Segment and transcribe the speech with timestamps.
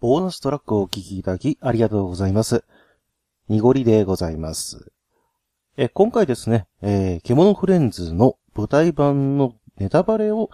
[0.00, 2.62] ボーナストラックをお聴きいただきありがとうございます。
[3.48, 4.92] 濁りでございます。
[5.76, 10.50] え今回ですね、えー、獣フレンズの舞台版のネタバレを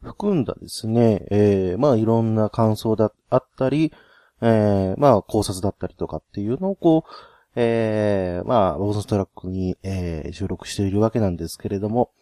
[0.00, 3.92] 含んだですね、えー、まあいろんな感想だあったり、
[4.40, 7.10] えー、まあ考察だったりとかっていうのをこう、
[7.56, 12.12] えー、まあ、ボーナストラックに、えー、収録しているわけなんですけれども、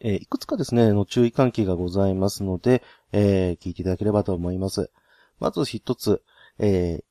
[0.00, 2.82] えー、いくつかですね、の注意喚起がございますので、
[3.12, 4.90] えー、聞いていただければと思います。
[5.38, 6.22] まず一つ、
[6.58, 7.04] えー、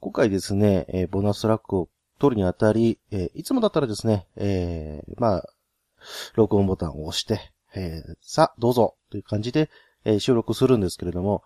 [0.00, 5.44] 今回ですね、えー、ボーナストラックを取るにあたり、えー、いつもだったらですね、えー、まあ、
[6.34, 9.70] 録音ボタンを押して、えー、さ、どうぞという感じで、
[10.04, 11.42] えー、収録するんですけれども、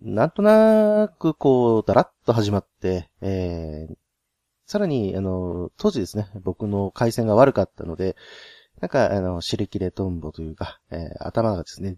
[0.00, 3.94] なんとなく、こう、だらっと始まって、えー、
[4.66, 8.16] さらに、あの、当時ですね、僕の回線が悪かったので、
[8.80, 11.96] なんか、あの、尻切れトンボというか、えー、頭がですね、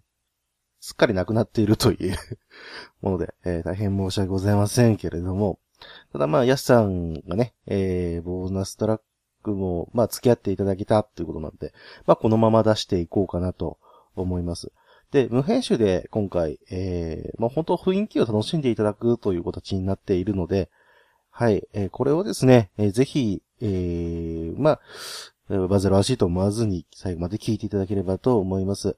[0.81, 2.17] すっかりなくなっているという
[3.03, 5.59] もので、えー、大変申し訳ございませんけれども、
[6.13, 9.01] ただまあ、ヤスさんがね、えー、ボーナストラッ
[9.43, 11.73] クも、まあ、付き合っていただけたっていうことなんで、
[12.07, 13.79] まあ、このまま出していこうかなと
[14.17, 14.73] 思います。
[15.11, 20.71] で、無編集で今回、えー、まあ、本当雰囲気を楽しんでいただくという形になっているので、
[21.31, 24.81] はい、えー、これをですね、えー、ぜひ、えー、まあ、
[25.69, 28.97] バズらしいと思わずに最後まで聞いていただければと思います。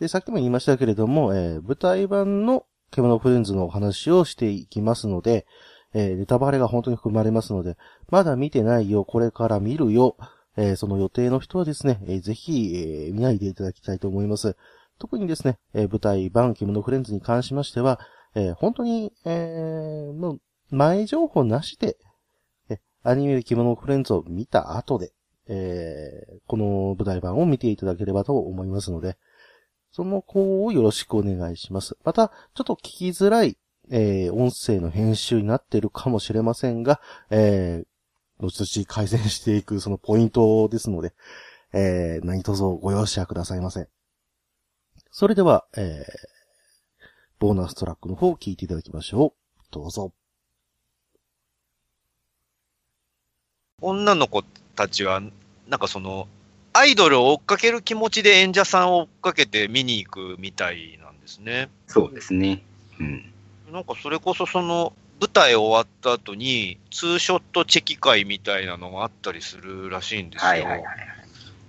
[0.00, 5.46] で、さっきも言いましたけれども、えー、舞台版の獣フレンズのお話をしていきますので、
[5.92, 7.76] えー、ネタバレが本当に含まれますので、
[8.08, 10.16] まだ見てないよ、これから見るよ、
[10.56, 14.56] えー、その予定の人はですね、えー、ぜひ、え、見ないでいただきたいと思います。
[14.98, 18.00] 特にですね、え、舞台版獣フレンズに関しましては、
[18.34, 20.40] え、本当に、え、もう、
[20.70, 21.98] 前情報なしで、
[22.70, 25.12] えアニメで獣フレンズを見た後で、
[25.46, 29.18] え、この舞台版を見ていただければと思いますので、
[29.92, 31.96] その子をよろしくお願いします。
[32.04, 33.56] また、ちょっと聞きづらい、
[33.90, 41.12] えー、音声の編集になっているかもしれませんが、えー、後々改善していくそのポイントですので、
[41.72, 43.88] えー、何卒ご容赦くださいませ。
[45.10, 46.04] それでは、えー、
[47.40, 49.62] ボーナストラックの方を聞いていただきましょう。
[49.72, 50.12] どうぞ。
[53.80, 54.42] 女の子
[54.76, 55.20] たちは、
[55.68, 56.28] なんかその、
[56.72, 61.68] アイドルを追っかける気持ちで演者さんを追っかけて見に行くみたいなんですね。
[61.86, 62.62] そうですね。
[63.00, 63.32] うん。
[63.72, 70.48] なんかそれこそその、舞台終わった後に、ツーショットチェキ会みたいなのがあったりするらしいんですよ。
[70.48, 70.82] はいはいはい。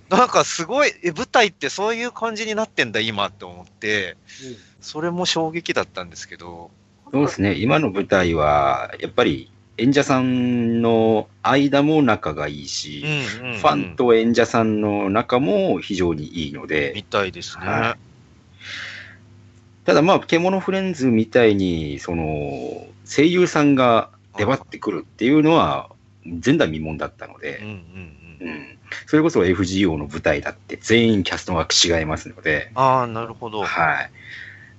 [0.10, 6.72] なんかすごい、え、舞台ってそういう感じになってんだ、今って思って、うん、それも衝撃だったんですけど。
[7.12, 7.56] そうですね。
[7.56, 9.51] 今の舞台は、やっぱり
[9.82, 13.04] 演者さんの間も仲がいいし、
[13.42, 16.94] うんうんうん、ファンと演者さんの仲も非常にいいので。
[16.96, 17.66] みたいですね。
[17.66, 25.90] はい、ただまあ、獣フレンズみたいに、その、声優さんが出張ってくるっていうのは、
[26.24, 28.78] 前代未聞だったので、うんうんうんうん、
[29.08, 32.72] それこそ FGO の舞台だって全員キャストが違いますので。
[32.76, 33.64] ああ、なるほど。
[33.64, 34.12] はい。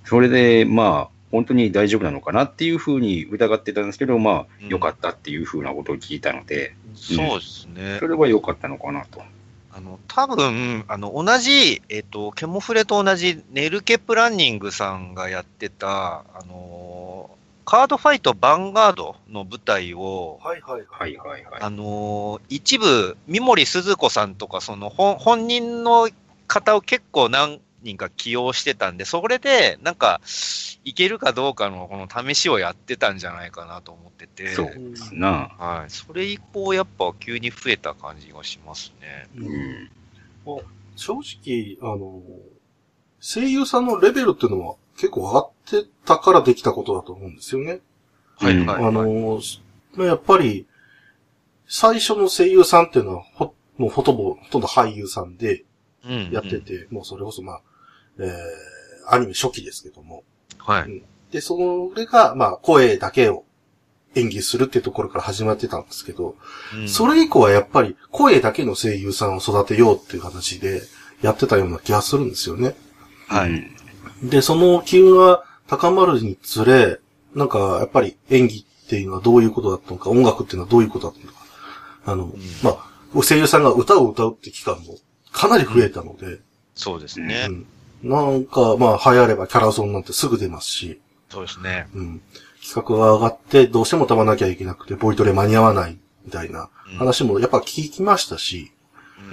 [0.05, 7.97] それで、まあ、本当に大丈夫なのかなっていうふうに疑ってたんですけど、まあ、良、かったっていうふうなことを聞いたので、うん、そうですね。
[7.98, 9.22] それは良かったのかなと。
[9.72, 17.31] あの、多分、あの、同じ、えっ、と、ケモフレと同じネルケプランニングさんがやってた、あの
[17.64, 21.60] カードファイトヴァンガードの舞台を、はいはいはいはい、はい。
[21.62, 26.10] あの一部、三森鈴子さんとか、その本、本人の
[26.49, 30.20] 方を結構何人か起用してたんで、それで、なんか、
[30.84, 34.48] いけるかどうかのこの試しをやってたんじゃないかなと思ってて。
[34.48, 35.50] そうですな。
[35.59, 35.91] はい。
[35.91, 39.28] それ以降、やっぱ急に増えた感じがしますね。
[39.37, 39.91] うん。
[40.97, 42.22] 正直、あの、
[43.20, 47.81] 声優さんのレベルっていうのは結構上がってたからできたことだと思うんですよね。
[48.37, 49.41] はい、はい、あの、
[49.99, 50.66] やっぱり、
[51.66, 55.64] 最初の声優さんっていうのはほ、もうほとんど、ほとんど俳優さんで
[56.31, 57.62] やってて、うんうん、もうそれこそまあ、
[58.19, 60.25] えー、アニメ初期ですけども。
[60.59, 61.03] はい。
[61.31, 63.44] で、それが、まあ、声だけを
[64.14, 66.37] 演技するっていうところから始まってたんですけど、
[66.75, 70.82] うん、それ以降はやっぱり声だけの声優さんを育てようっていう話で
[71.23, 72.75] やってたような気がするんですよね。
[73.29, 73.70] はい。
[74.23, 76.99] で、その機運が高まるにつれ、
[77.35, 81.38] なんか、やっぱり演技っていうのはどういうことだったのか、音楽っていうのはどういうことだったのか。
[82.05, 84.99] あの、うん、まあ、声優さんが歌を歌うって期間も
[85.32, 86.26] かなり増えたので。
[86.26, 86.41] うん、
[86.75, 87.47] そうですね。
[87.49, 87.67] うん
[88.02, 91.00] なんか、まあ、流行ればキャラソンなんてすぐ出ますし。
[91.31, 91.88] そうですね。
[91.94, 92.22] うん。
[92.62, 96.69] 企画が上がって、どうしても飛ばなきゃいけなくて、ボイトレ間に合わない、みたいな
[96.99, 98.72] 話もやっぱ聞きましたし。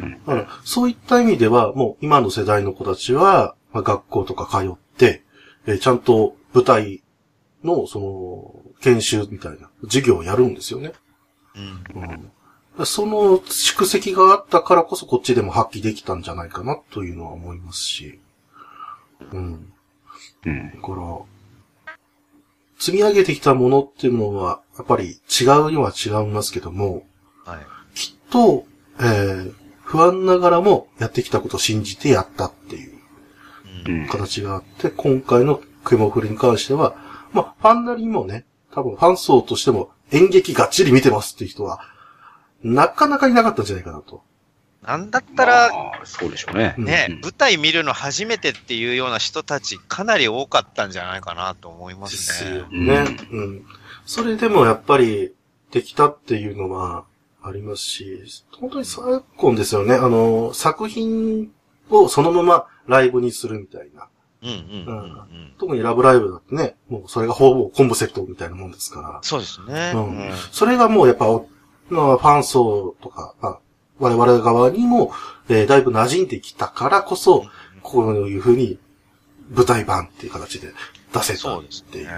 [0.02, 5.24] うん、だからそういった意味では、もう今の世代の子たちは、まあ、学校とか通って、
[5.66, 7.04] えー、ちゃんと舞台
[7.64, 10.94] の、その、研修みたいな授業をやるんですよね。
[11.56, 12.32] うん。
[12.78, 12.86] うん。
[12.86, 18.20] その蓄積があったからこそこっちでも発揮できたんじゃないかなというのは思いますし。
[19.32, 19.74] うん。
[20.46, 20.72] うん。
[20.72, 21.96] だから、
[22.80, 27.04] 積み上げてきたものっていうのは、やっぱり違うには違いますけども、
[27.46, 27.60] はい。
[27.96, 28.66] きっと、
[29.00, 32.94] えー、不安ながらもやってきたことを信じてやったっていう
[33.88, 33.92] う。
[33.92, 34.08] うんん。
[34.08, 36.96] 形があって、今回のクモフルに関しては、
[37.34, 41.82] まあ、ファンなりにもね、多分ファン層としても演劇がっちり見てますっていう人は、
[42.64, 44.24] なかなかいなかったんじゃないかなと。
[44.82, 46.76] なんだったら、まあそうでしょうね。
[46.78, 52.68] ね、うん舞台見るの初めてっていうような人たち、かなり多かったんじゃないかなと思いまですすねよ。
[52.72, 53.18] ね。
[53.32, 53.66] うん。
[54.06, 55.34] それでもやっぱり、
[55.72, 57.06] できたっていうのは
[57.44, 58.24] ありますし、
[58.60, 59.96] 本当に昨今ですよね。
[59.96, 61.52] あの、作品
[61.90, 64.08] をそのままライブにするみたいな。
[64.42, 65.54] うんうんうんうん。
[65.60, 69.20] 特にラブライブだってね、もうそれがほぼコンセプトみたいなもんですから。
[69.22, 69.92] そうですね。
[69.94, 70.32] ううんん。
[70.52, 71.26] それがもうやっぱ、
[71.90, 73.60] まあ、ファン層とか、まあ、
[74.00, 75.12] 我々側にも、
[75.50, 77.46] えーだいぶ馴染んできたからこそ、
[77.82, 78.78] こういうふうに
[79.52, 80.74] 舞台版っていう形で
[81.14, 82.06] 出せたそうですっていう。
[82.06, 82.12] ね。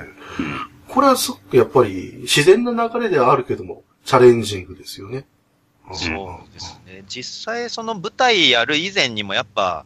[0.87, 5.25] これはすごくやっぱり自然な流れではあるけども、チャレンジングですよね。
[5.93, 7.03] そうですね。
[7.07, 9.85] 実際、その舞台やる以前にも、やっぱ、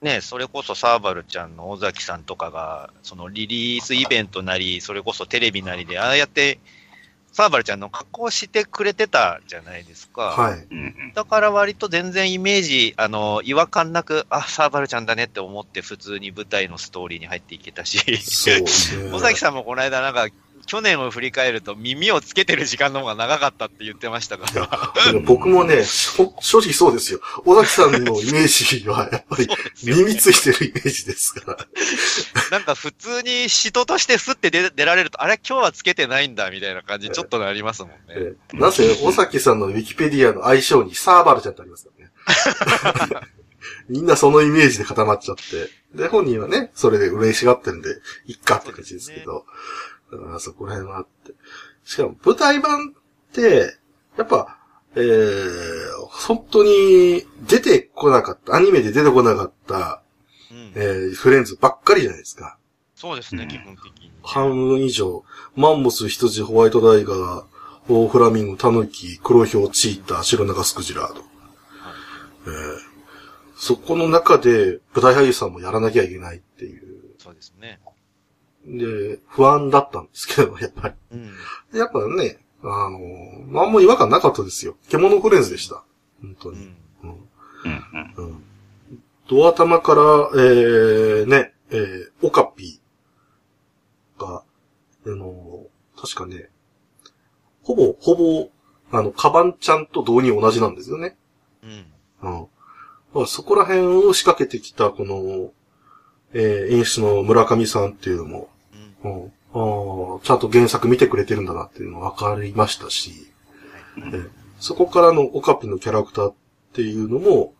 [0.00, 6.58] ね、それこそサーバルちゃんの尾崎さんとかが、そのリリースイベントなり、それこそテレビなりで、ああやって、
[7.32, 10.22] サーバルちゃんの格好してくれてたじゃないですか。
[10.22, 10.66] はい。
[10.70, 18.54] うんだから割と全然イメージ、あの、違和感なく、あ、サーバルちゃんだねって思って普通に舞台のストーリーに入っていけたし、そう
[19.08, 19.10] ね。
[19.12, 20.28] 尾崎さんもこの間なんか、
[20.66, 25.20] 去年を振り返ると耳をつけてる時間の方が長かったって言ってましたから。
[25.26, 25.84] 僕もね、
[26.16, 27.20] ほ正直そうですよ。
[27.44, 29.48] 尾崎さんのイメージはやっぱり
[29.84, 31.58] 耳ついてるイメージですから。
[32.50, 37.96] なんか普通に人としてふって出出られると、あれ今日はつけてないんだみたいな感じちょっとなりますもんね。
[38.10, 43.26] えーなぜ、尾崎さんのウィキペディアの相性にサーバルちゃんってありますからね。
[43.88, 45.70] みんなそのイメージで固まっちゃって。
[45.96, 47.90] で、本人はね、それで嬉しがってるんで、
[48.26, 49.44] いっかって感じですけど。
[50.10, 51.32] だからそこら辺はあって。
[51.84, 53.74] しかも舞台版って、
[54.16, 54.58] やっぱ、
[54.96, 55.02] えー、
[56.08, 60.02] 本当に出てこなかった、アニメで出てこなかった、
[60.50, 62.58] うんえー、フレンズばっかりじゃないですか。
[62.94, 64.10] そうですね、うん基本的に。
[64.22, 65.24] 半分以上、
[65.54, 67.44] マンモス、羊、ホワイトダイガー、
[67.88, 71.20] オーフラミンゴ、タヌキ、黒ヒョウ、チーター、白長スクジラード。
[71.20, 72.90] えー
[73.60, 77.10] そこの中で舞台俳優さんもやらなきゃいけないっていう。
[77.18, 77.78] そうですね。
[78.66, 80.94] で、不安だったんですけど、 やっぱり。
[81.12, 81.32] うん。
[81.72, 82.98] でやっぱね、あの、
[83.62, 84.76] なんも違和感なかったですよ。
[84.88, 85.82] 獣フレンズでした。
[86.20, 86.58] 本当に。
[87.02, 87.10] うん。
[87.10, 87.18] うん
[87.64, 88.44] うんうんうん。
[89.28, 92.80] ドア玉から、えー、ね、えー、オカピ
[94.18, 94.42] が、
[95.06, 95.66] あの、
[95.96, 96.50] 確かね、
[97.62, 98.50] ほぼ、ほぼ、
[98.90, 101.16] あの、カバンちゃんと同に同じなんですよね。
[101.62, 102.48] うん。
[103.14, 103.26] うん。
[103.26, 105.52] そこら辺を仕掛けてきた、この、
[106.32, 108.48] えー、演出の村上さんっていうのも、
[109.04, 109.32] うん。
[109.52, 113.12] うん、ちゃんと原作見てくれてるんだなっていうのが分かりましたし、
[113.96, 114.30] えー
[114.60, 116.34] そこからのオカピのキャラクターっ
[116.74, 117.54] ていうのも、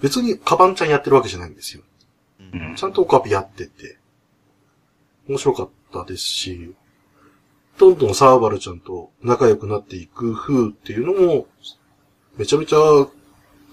[0.00, 1.84] 別にカバンちゃんやってるわけじゃないんですよ。
[2.52, 2.70] うん。
[2.70, 3.96] うんちゃんとオカピやってて、
[5.28, 6.74] 面白かったですし、
[7.78, 11.46] どんどんサーバルちゃんと仲良くなっていく風っていうのも、
[12.36, 12.78] めちゃめちゃ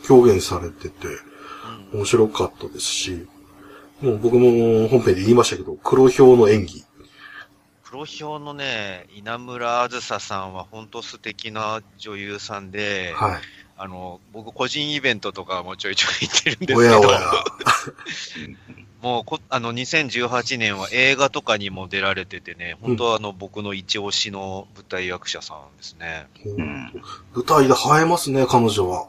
[0.08, 1.08] 表現されてて、
[1.92, 3.28] 面白かったですし、
[4.02, 6.86] もう僕も本編で言いましたけど、黒豹の演技。
[7.84, 13.40] 黒豹のね、稲村あずささんは本当素敵な女優さんで、はい。
[13.82, 17.20] あの、僕個人イベントとかもちょいちょい行ってるんですけど、おやおや。
[19.02, 26.28] もうこ、あの、2018年は映画とかにも出られててね、本当はあの、僕の一押しの舞台役者さんですね。
[26.46, 27.02] ん
[27.34, 29.08] 舞台で映えますね、彼女は。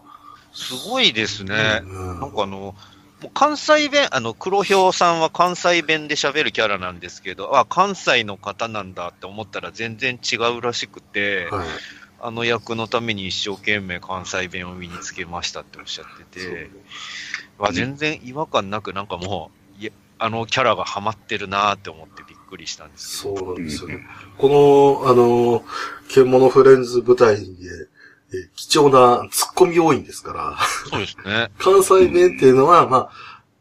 [0.52, 1.82] すごいですね。
[1.84, 2.76] うんなんかあの、
[3.22, 11.68] もう関西弁、あの、黒豹さんは関西弁で喋るキャラなんですけど、あ、関西の方なんだって思ったら全然違うらしくて、はい。
[12.22, 16.70] あの役のために一生懸命関西弁を身につけましたっておっしゃってて、
[17.58, 23.34] わ全然違和感なくなんかもう、いやあのキャラがハマってるなーって思ってびっくりしたんですそう。
[23.34, 24.00] なんですよね。
[24.36, 25.64] この、あの、
[26.08, 27.44] 獣フレンズ舞台で、
[28.32, 30.56] え貴重なツッコミ要員ですから、
[30.90, 31.50] そうですね。
[31.58, 33.10] 関西弁っていうのは、ま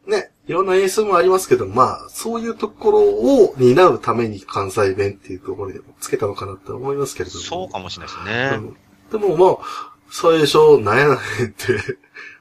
[0.07, 7.41] あ、ね、いろんな演出もありますけど、まあ、そういうところを担うために関西弁っていうところでもつけたのかなって思いますけれども。
[7.41, 8.57] そうかもしれないですね。
[8.57, 8.77] うん
[9.11, 11.97] でもまあ、最初、なんやなんやって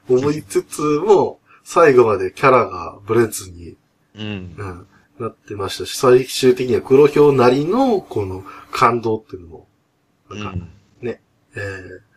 [0.07, 3.75] 思いつつも、最後までキャラがブレずに、
[4.15, 4.55] うん。
[4.57, 4.87] うん、
[5.19, 9.67] なってましたし、最終的には黒表なりの、この感動っていうのも、
[10.29, 10.65] なんか、
[11.01, 11.21] ね、
[11.55, 12.08] えー、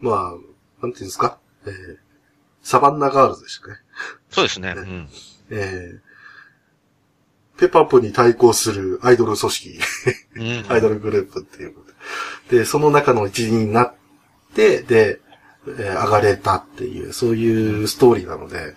[0.00, 1.98] まあ、なんていうんですか、えー、
[2.62, 3.74] サバンナガールズでしたね。
[4.30, 4.74] そうですね。
[4.76, 5.08] うん、
[5.50, 9.80] えー、ペパップに対抗するアイドル組織、
[10.68, 11.92] アイドルグループっていうこと
[12.54, 12.58] で。
[12.60, 13.94] で、その中の一員になっ
[14.54, 15.20] て、で、
[15.66, 18.74] えー、上がれたっていう、そういうストーリーなので、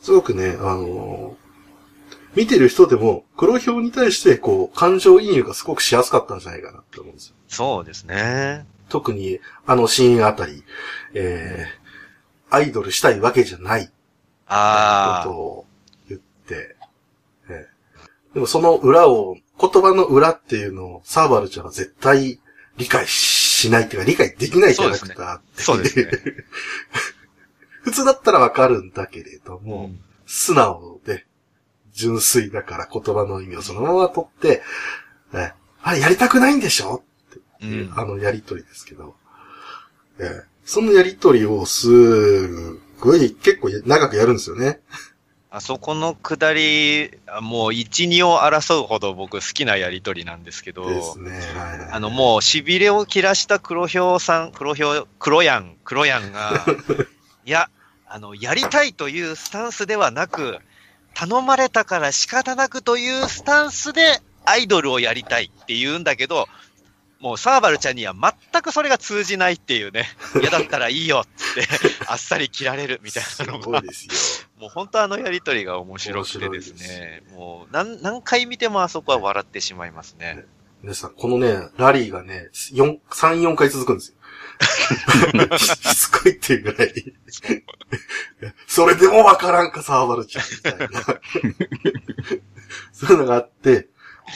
[0.00, 1.40] すごくね、あのー、
[2.36, 7.34] 見てる人でも黒表に対してこう、感情移入がすごくしやすかったんじゃないかなって思うんですよ。
[7.48, 8.66] そうですね。
[8.90, 10.64] 特に、あのシーンあたり、
[11.14, 13.90] えー、アイドルしたいわけじゃない。
[14.46, 15.26] ああ。
[15.26, 15.66] ことを
[16.08, 16.76] 言って、
[17.48, 22.40] えー、でもその裏を、言葉の裏っていうのをサーバルちゃんは絶対
[22.78, 25.62] 理解しないっていうか理解できないキャラクターって。
[25.62, 26.10] そうですね。
[26.10, 26.32] すね
[27.82, 31.26] 普通だったらわかるんだけれども、うん、素直で、
[31.92, 34.62] 純粋だから言葉の意味をそのまま取って、
[35.34, 37.02] え、あれやりたくないんでしょ
[37.62, 39.14] う、うん、あのやりとりですけど、
[40.18, 41.88] えそのやりとりをす
[43.00, 44.80] ごい結構長くやるんですよね。
[45.52, 47.10] あそこのくだり、
[47.42, 50.86] もう一、二を争うほど僕好きなやりとりなんですけど、
[51.90, 56.64] あのもう痺れを切らした黒ひょうさん、黒ひょう、黒やん、黒やんが、
[57.44, 57.68] いや、
[58.06, 60.58] あの、やりたいというスタンスではなく、
[61.14, 66.46] 頼まれたから仕方なくというスタンスでアイドルをやりたいって言うんだけど、
[67.20, 70.08] もうサーバルちゃんには全くそれが通じないっていうね、
[70.40, 71.68] 嫌だったらいいよって
[72.06, 73.82] あっさり切られるみたいなのが、
[74.58, 80.46] もう本当あのやりとりが面白くてですね、もう何何回見てもあそこは笑ってしまいますね。
[80.82, 84.16] 皆さん、このね、ラリーがね、4、3、4回続くんですよ。
[85.58, 87.14] しつこいっていうぐらい。
[88.66, 91.02] それでもわからんか、サーバルちゃん、みたいな。
[92.92, 93.88] そういうのがあって、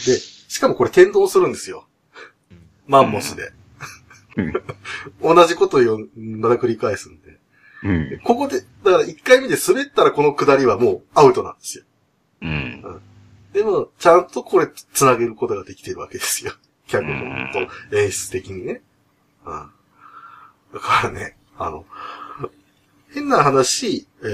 [0.04, 1.88] で、しかもこれ転倒するんですよ。
[2.86, 3.52] マンモスで。
[5.22, 7.38] 同じことをまた繰り返すんで。
[7.84, 11.84] うん、ここで、だから1回目で滑ったらこの下りはもうアウトなんですよ。
[12.40, 13.00] うん、
[13.52, 16.52] でも、ちゃんとこれ繋げることができてるわけですよ。
[16.86, 17.50] 脚本
[17.90, 18.82] と演出的にね。
[19.46, 19.70] うん
[20.74, 21.86] だからね、あの、
[23.12, 24.26] 変な話、え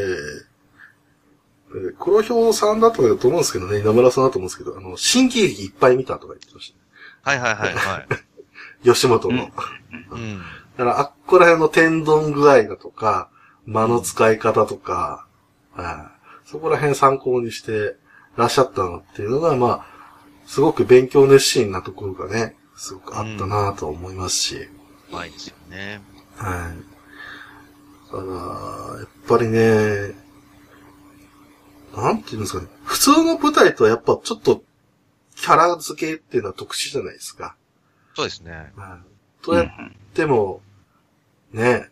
[1.74, 6.74] ー、黒表さんだと思うんですけどね、稲村さんだと思うんですけど、あの、新喜劇いっぱい見たとか言ってまし
[7.22, 7.30] た。
[7.30, 8.06] はいはいはいはい。
[8.84, 9.50] 吉本の。
[10.10, 10.38] うん。
[10.76, 13.28] だから、あっこら辺の天丼具合だとか、
[13.66, 15.26] 間の使い方とか、
[15.76, 16.06] うん、
[16.44, 17.96] そこら辺参考にして
[18.36, 19.86] らっしゃったのっていうのが、まあ、
[20.46, 24.56] すごく勉強熱心なところがね、すごくあったなと思いますし。
[24.56, 26.00] うまいですよね。
[26.36, 26.90] はい。
[28.12, 30.14] だから、やっぱりね、
[31.94, 32.68] なんていうんですかね。
[32.84, 34.62] 普通の舞台とはやっぱちょっと、
[35.36, 37.56] キャラ付けっていうのは特殊じゃないですか。
[38.20, 38.72] そうですね。
[38.76, 38.98] は
[39.42, 39.44] い。
[39.44, 39.66] とやっ
[40.12, 40.60] ても、
[41.52, 41.88] ね、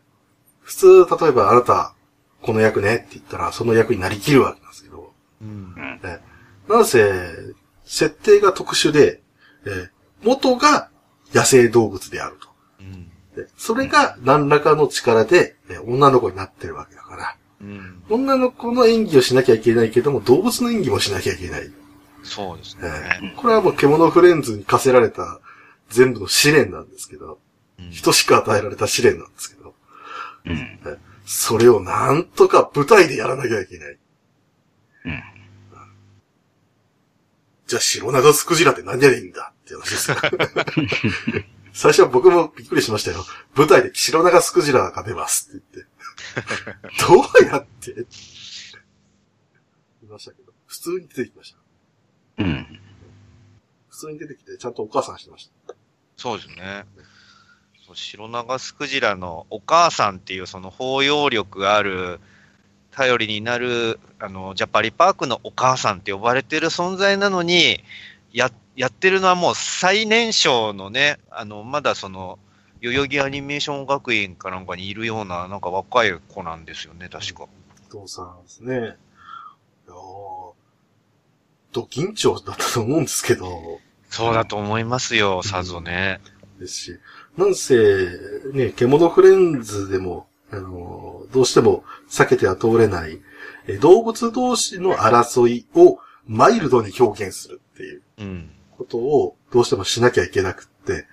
[0.61, 1.95] 普通、例えばあなた、
[2.43, 6.21] この役ねって言ったら、その役になりきるわけなんですけど、うん、ね、
[6.69, 7.11] なんせ、
[7.85, 9.23] 設定が特殊で、
[9.67, 9.89] え
[10.23, 10.91] 元が
[11.33, 12.49] 野生動物であると。
[13.57, 15.57] それが何らかの力で、
[15.87, 21.71] 女の子になってるわけだから、うん、女の子の演技をしなきゃいけないけども、動物の演技もしなきゃいけない。
[22.23, 22.83] そうですね。
[23.23, 25.41] えー、これはもう獣フレンズに課せられた
[25.89, 27.41] 全部の試練なんですけど、
[27.79, 29.75] うん、等しく与えられた試練なんですけど、
[30.47, 30.79] うん、
[31.25, 33.99] それをなんとか舞台でやらなきゃいけない。
[35.05, 35.23] うん、
[37.67, 40.17] じゃあ白長スクジラって何やねんだって話ですよ。
[41.73, 43.25] 最初は僕もびっくりしましたよ。
[43.55, 45.91] 舞台で白長スクジラが出ますって言って。
[47.07, 47.95] どうやって？
[47.95, 48.05] 言
[50.09, 51.59] いましたけど、普通に出てきました。
[52.43, 52.81] うん。
[53.91, 55.75] 普通に出てきて、ちゃんとお母さんしてました。
[56.19, 56.85] そうですね。
[57.95, 62.21] 白長スクジラのお母さんっていうその包容力がある、
[62.91, 67.83] 頼りになる、あの、ジャパリパークのお母さんって呼ばれてる存在なのに、
[68.33, 72.39] や、やってるのはもう最年少のね、あの、まだその、
[72.81, 77.45] 代々木アニメーション学院かなんかにいるような、なんか若い子なんですよね、確か。
[77.45, 78.75] お父さんですね。
[78.75, 79.95] いや
[81.71, 83.81] ド緊張だったと思うんですけど。
[84.09, 86.21] そうだと思いますよ、さぞね。
[86.59, 86.99] ですし。
[87.37, 88.09] なんせ、
[88.53, 93.21] ね、獣フレンズでも、あの、どうしても避けては通れない、
[93.67, 98.03] え動物同士の争いをマイルドに表現するっていう。
[98.19, 98.51] うん。
[98.79, 101.07] ことをどうしてもしなきゃいけなくって、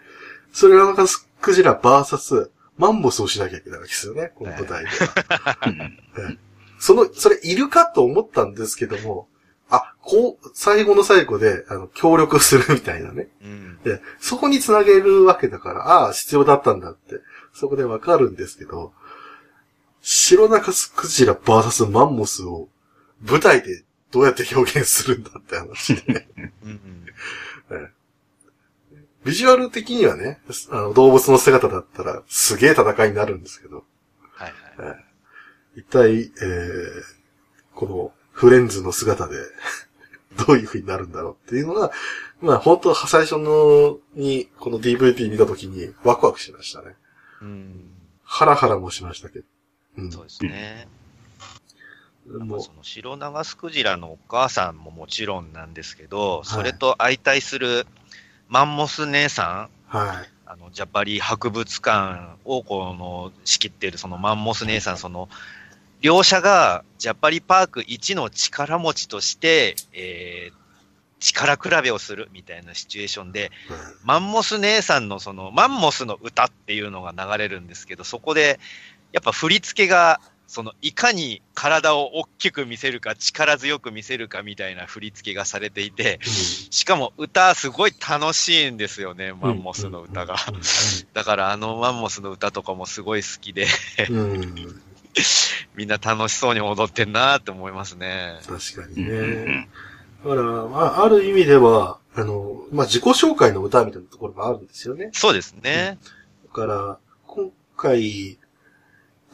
[0.54, 1.06] それがなんか
[1.42, 5.58] クジラバーサスマンモスをしなきゃいけないわけですよね、この舞台では。
[6.80, 9.28] その、それいるかと思ったんですけども、
[9.70, 13.28] あ、こう、最後の最後で、あの、協力するみたいなね。
[13.42, 17.20] うん、で、そこにつなげるわけだから、ああ、必要だったんだって、
[17.54, 18.94] そこでわかるんですけど、
[20.02, 22.70] 白中クジラバーサスマンモスを
[23.22, 26.28] 舞台でどうやって表現するんだって話で、
[26.64, 26.82] うん。
[27.70, 27.92] うん。
[29.26, 33.84] ビジュアル的にはね、あの動物の姿だったらすげえ戦いになるんですけど、
[34.34, 37.02] はいはい、一体、えー、
[37.74, 39.38] このフレンズの姿で
[40.46, 41.92] どういう風になるんだろうっていうのが、
[42.42, 46.96] まあ本当最初のに、この DVD 見た時にワクワクしましたね。
[47.42, 47.90] うん。
[48.24, 49.46] ハラハラもしましたけど。
[49.98, 50.88] うん、そうですね。
[52.28, 57.86] もその白長スクジラのお母さんももちろんなんですけど、それと相対する
[58.50, 65.30] マンモス姉さん、はい、あのジャパリ博物館をこの仕切っているそのマンモス姉さん、その
[66.02, 70.54] 両者がジャパリパーク一の力持ちとして、えー、
[71.20, 78.60] 力比べをするみたいなシチュエーションで、うん、マンモス姉さんのそのマンモスの歌っていうのが流れるんですけど、そこで
[79.12, 90.36] やっぱ振り付けがそのいかに体を大きく見せるか力強く見せるかみたいな振り付けがされていて、しかも歌すごい楽しいんですよね、マンモスの歌が。
[91.14, 93.68] だからあのマンモスの歌とかもすごい好きで
[95.76, 98.40] みんな楽しそうに踊ってんなって思いますね。
[98.48, 99.70] 確かにね。
[100.24, 105.10] だから、まあ、ある意味では、あの、まあ、自己紹介の歌みたいなところがあるんですよね。
[105.14, 105.98] そうですね。
[106.48, 108.38] だから、今回、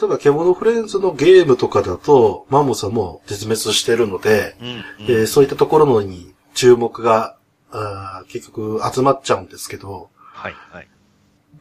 [0.01, 7.37] 例えば、獣フレンズのゲームとかだと、マンモスはもう絶滅してるので、うんうん、えー、そういったところのに注目が、
[7.73, 10.87] あ結局集まっちゃうんですけど、はいはい、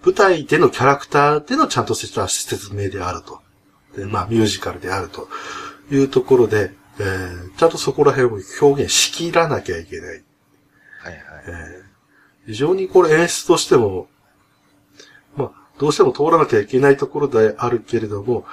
[0.05, 3.41] 舞台でのキャラクターでのちゃんとした説明であると。
[3.97, 5.29] でまあ、ミュージカルであると
[5.91, 10.23] いうところで、えー、ちゃんとそこら辺を表現しきらなきゃいけない。
[11.03, 11.23] はいはい。
[11.47, 14.09] えー、非常にこれ演出としても、
[15.81, 18.45] どうしても通らなきゃいけないところであるけれども、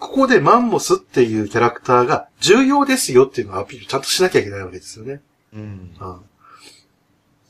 [0.00, 5.20] ここでマンモスっていうキャラクターが重要ですよっていうのをアピールちゃんとしなきゃいけないわけですよね。
[5.52, 5.60] うん。
[6.00, 6.20] うん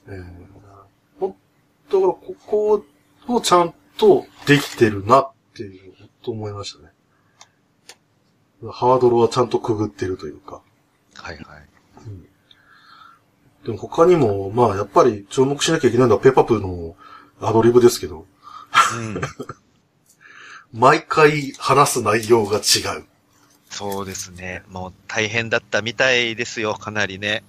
[0.08, 0.24] えー、
[1.20, 1.36] 本
[1.88, 2.84] 当だからここ
[3.28, 6.91] をちゃんとできてるなっていう、と思いましたね。
[8.70, 10.60] ハードルはちゃんとくぐってるというか。
[11.14, 11.44] はいはい。
[12.06, 12.26] うん、
[13.64, 16.96] でも他にも、まあやっぱり注目しなきゃいけないのはペパプの
[17.40, 18.26] アドリブですけど、
[20.72, 23.04] 毎回話す内容が違う。
[23.68, 24.62] そうですね。
[24.68, 27.42] もう大変だったみたいですよ、かなりね。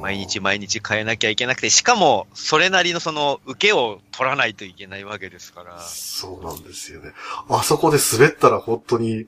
[0.00, 5.78] 毎日毎日変えなきゃいけなくて、しかも、それなりのその、受けを取らないといけないわけですから。
[5.80, 7.12] そうなんですよね。
[7.48, 9.26] あそこで滑ったら本当に、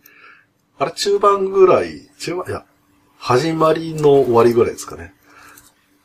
[0.78, 2.64] あれ中盤ぐらい、中盤、いや、
[3.18, 5.12] 始まりの終わりぐらいですかね。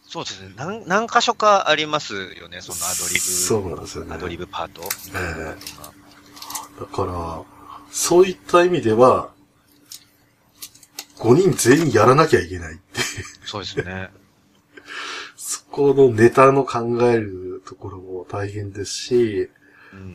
[0.02, 0.54] そうですね。
[0.56, 3.20] 何、何箇所かありますよね、そのアドリブ。
[3.20, 4.16] そうなんですよね。
[4.16, 4.82] アドリブパート。
[4.82, 7.42] ええー、だから、
[7.92, 9.32] そういった意味では、
[11.18, 13.02] 5人全員やらなきゃいけないって
[13.46, 14.12] そうですね。
[15.38, 19.50] そこのネタの考えるところも大変ですし、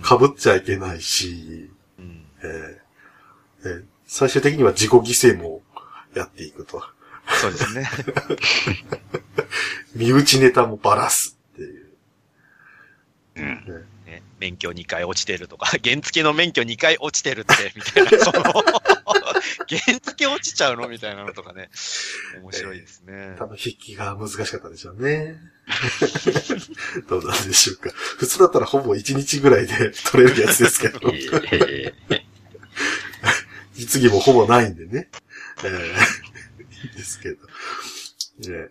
[0.02, 5.60] 被、うん、っちゃいけないし、うん、えー、えー、最終的には自己犠牲も
[6.14, 6.82] やっていくと。
[7.40, 7.88] そうですね。
[9.94, 11.86] 身内ネタもバラすっていう。
[13.36, 13.86] うん。
[14.06, 21.68] ね、免許2回落ちてるとか、 原付の免許2回落ちてるって、みたいな、 その、原付落ちちゃうのみたいなのとかね、
[22.40, 23.12] 面白いですね。
[23.12, 25.36] えー、多分筆記が難しかったでしょうね。
[27.08, 27.90] どうなんでしょうか。
[27.90, 31.00] 普通だったらほぼ1日ぐらいで取れるやつですけど。
[33.78, 35.08] 実技もほぼないんでね。
[35.64, 37.36] えー、いいですけど。
[38.52, 38.68] ね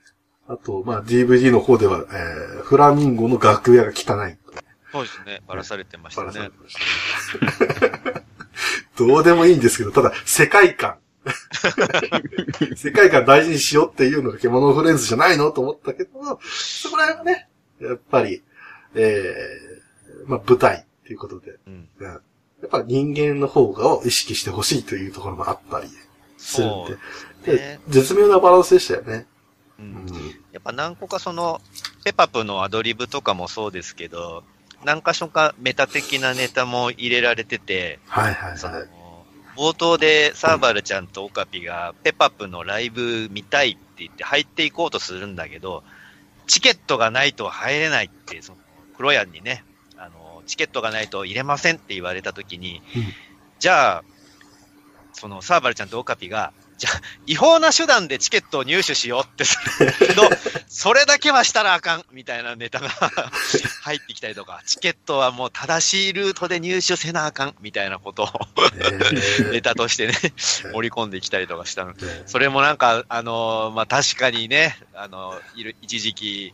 [0.49, 4.37] あと、まあ、DVD の方では、えー、フラミンゴの楽屋が汚い。
[4.91, 5.41] そうですね。
[5.47, 6.27] ばらされてましたね。
[6.27, 8.23] ばらされてましたね。
[8.97, 10.97] どうでもいいんですけど、ただ、世界観。
[12.75, 17.49] 世界観大事にしようっていうのが獣フレンズじゃないのと思ったけど、そこら辺はね、
[17.81, 18.41] やっぱり、
[18.95, 21.89] えー、まあ、舞台っていうことで、うん、
[22.61, 25.87] やっぱ人間の方がを意識してほしいというところもあったり
[26.37, 26.85] するん
[27.45, 29.25] で、で、ね、絶妙なバランスでしたよね。
[29.79, 30.05] うん、
[30.51, 31.61] やっぱ何個かその、
[32.03, 34.43] ペパプのアドリブとかもそうですけど、
[34.83, 38.59] 何箇所かメタ的なネタも入れられてて、はいはいはい。
[39.55, 45.83] 冒頭でサーバルちゃんとオカピがペパプのライブ見たいって言って入っていこうとするんだけど、
[46.47, 48.57] チケットがないと入れないって、その、
[48.95, 49.63] 黒ヤンにね、
[50.47, 53.03] チケットがないと入れませんって言われたときに、うん、
[53.59, 54.03] じゃあ、
[55.13, 60.29] そのサーバルちゃんとオカピが、じゃあ、違法な手段でチケットを入手しようってするけど、
[60.69, 62.89] それだけはしたらあかんみたいなネタが
[63.81, 68.31] 入ってきたりとか、チケットはもう正しいルートで入手せなあかんみたいなことを
[69.51, 71.95] ネタとしてね、盛り込んできたりとかしたの。
[72.27, 76.53] それもなんか、あの、まあ、確かにね、あの、いる、一時期、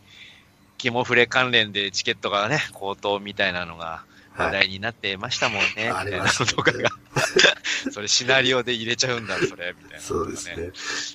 [0.90, 4.04] モフレ関連でチケットがね、高騰みたいなのが、
[4.36, 5.92] 話題になってましたもんね。
[5.92, 6.90] はい、みたいなのとかが。
[7.92, 10.00] それシナリオで入れちゃうんだ、それ、みたいな、ね。
[10.00, 10.72] そうですね。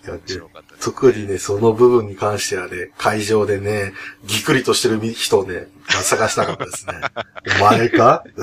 [0.08, 3.94] 面白かったね、特にね、その部分に関してはね、会場でね、
[4.26, 6.94] ぎくりとしてる人をね、探したかったですね。
[7.60, 8.24] お前か？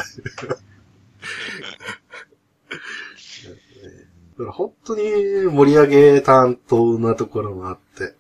[4.53, 5.03] 本当に
[5.51, 8.15] 盛り上げ担当なところもあって、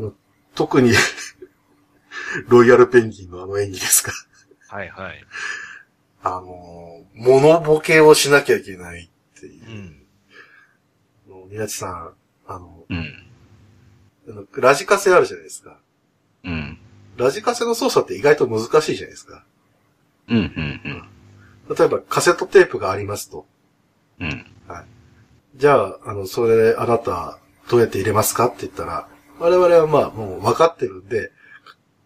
[0.00, 0.14] うん、
[0.56, 0.92] 特に
[2.48, 4.12] ロイヤルペンギンのあの演技ですか。
[4.68, 5.24] はいはい。
[6.22, 9.66] あの、モノボケをしなきゃいけないっていう。
[9.66, 11.50] うん。
[11.50, 12.14] ニラチさん、
[12.46, 13.28] あの、うん。
[14.56, 15.78] ラジカセあるじゃないですか。
[16.44, 16.78] うん。
[17.16, 19.44] ラジカセの操作って意外と難しいじゃないですか。
[20.28, 21.08] うん、うん、
[21.68, 21.76] うん。
[21.76, 23.46] 例えばカセットテープがありますと。
[24.20, 24.46] うん。
[24.66, 24.84] はい。
[25.56, 27.38] じゃあ、あの、それであなた、
[27.70, 31.30] どうやって入れますかって言ったら、我々はまあ、もう分かってるんで、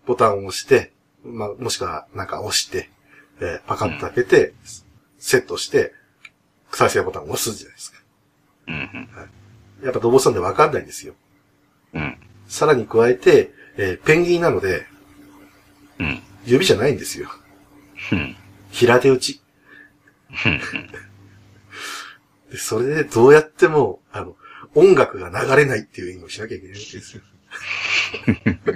[0.08, 0.90] ボタンを押して、
[1.22, 2.88] まあ、もしくはなんか押して、
[3.40, 4.54] えー、パカッと開けて、うん、
[5.18, 5.92] セットして、
[6.72, 7.98] 再生ボタンを押すじゃないですか。
[8.68, 8.80] うん、うん。
[9.14, 9.26] は
[9.82, 9.84] い。
[9.84, 11.12] やっぱドボさんで分かんないんですよ。
[11.92, 12.18] うん。
[12.46, 14.86] さらに加えて、えー、ペンギンなので、
[15.98, 16.20] うん。
[16.46, 17.28] 指じゃないんですよ。
[18.12, 18.34] うん。
[18.70, 19.42] 平手打ち。
[20.46, 20.60] うん。
[22.50, 24.36] で、それでどうやっても、あの、
[24.74, 27.22] 音楽が流れないっていう演技をしなきゃいけないんですよ。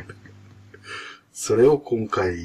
[1.45, 2.37] それを今回、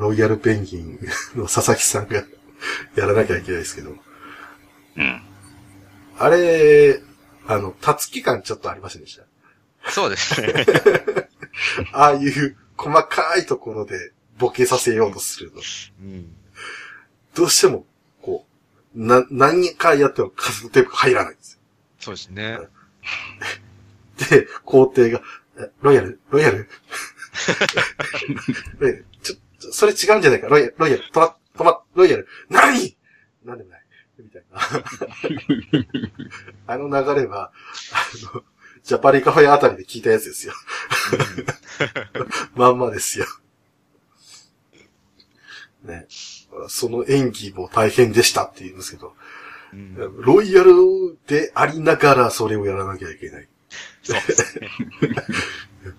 [0.00, 0.98] ロイヤルペンギン
[1.36, 2.16] の佐々木さんが
[2.96, 3.94] やらなきゃいけないですけど。
[4.96, 5.22] うん。
[6.18, 7.00] あれ、
[7.46, 9.16] あの、立つ期間ちょっとありませんでし
[9.84, 9.92] た？
[9.92, 10.52] そうですね。
[11.94, 15.62] ああいう細かいところでボケさせようとするの。
[16.00, 16.34] うん、
[17.36, 17.86] どうしても、
[18.20, 18.44] こ
[18.96, 21.60] う、な、何回やってもカセットテープが入らないんですよ。
[22.00, 22.58] そうですね。
[24.28, 25.22] で、皇帝が、
[25.82, 26.68] ロイヤルロイヤル？
[29.22, 29.36] ちょ、
[29.72, 32.96] それ違うんじゃないかロイヤル、ロイヤル、止ま、止ま、ロイヤル、何？
[33.44, 33.84] なんでもない。
[34.18, 34.60] みたいな。
[36.72, 37.52] あの流れは、
[37.92, 38.42] あの、
[38.82, 40.54] ジャパリカフェあたりで聞いたやつですよ。
[42.54, 43.26] まんまですよ。
[45.82, 46.06] ね。
[46.68, 49.14] その演技も大変でしたって言うんですけど、
[49.72, 50.72] うん、ロイヤル
[51.26, 53.48] でありながらそれをやらなきゃいけない。
[54.02, 54.68] そうですね。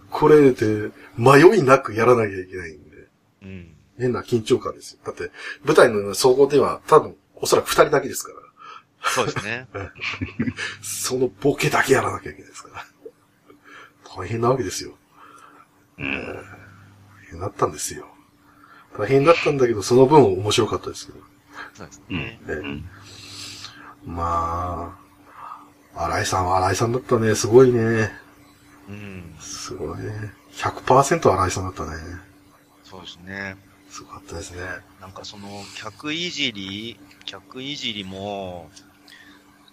[0.09, 3.07] これで迷いなくやらなきゃいけないんで。
[3.43, 3.75] うん。
[3.97, 4.99] 変な緊張感ですよ。
[5.05, 5.31] だって、
[5.63, 8.39] 舞台の総合では多分、おそらく二人だけですから。
[9.09, 9.67] そうですね。
[10.81, 12.85] そのボケだけやらなきゃいけないですから。
[14.15, 14.97] 大変なわけですよ。
[15.99, 16.05] うん。
[16.05, 16.41] 大
[17.29, 18.07] 変だったんですよ。
[18.97, 21.19] 大変だったんだけど、その分面白かったですけど。
[21.73, 22.39] そうですね。
[22.47, 22.89] うん、
[24.05, 24.97] ま
[25.93, 27.35] あ、荒井さんは荒井さんだったね。
[27.35, 28.11] すごいね。
[28.89, 29.35] うん。
[29.39, 30.33] すごいね。
[30.53, 31.97] 100%荒井さんだったね。
[32.83, 33.55] そうですね。
[33.89, 34.61] すごかったですね。
[34.99, 38.69] なんかその、客いじり、客いじりも、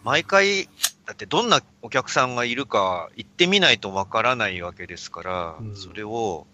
[0.04, 0.68] 毎回、
[1.06, 6.46] だってどんなお客さんがいるか行ってみないとわからないわけですから、うん、それを、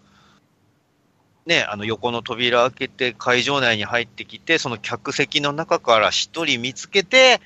[1.45, 7.41] ね、あの横の扉開けて会場内に入ってきて、その客席の中から一人見つけて、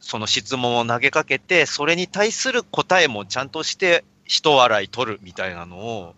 [0.00, 6.14] その質問を投げかけて、それに対する答えもちゃんとして人笑い取るみたいなのを、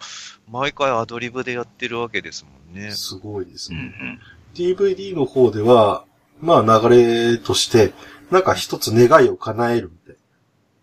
[0.50, 2.92] 毎回アドリブでやってるわけですもんね。
[2.92, 3.78] すごいですね。
[4.00, 4.20] うんうん、
[4.54, 6.04] DVD の方では、
[6.40, 7.92] まあ流れとして、
[8.30, 10.16] なんか一つ願いを叶えるみたい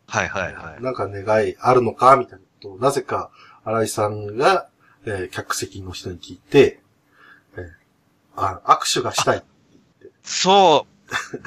[0.10, 0.84] はいはいはい。
[0.84, 3.30] なんか願いあるのかみたいなことを、なぜか、
[3.64, 4.68] 新井さんが、
[5.06, 6.82] えー、客席の人に聞いて、
[7.56, 7.66] えー、
[8.36, 9.44] あ、握手がしたい
[10.24, 10.99] そう。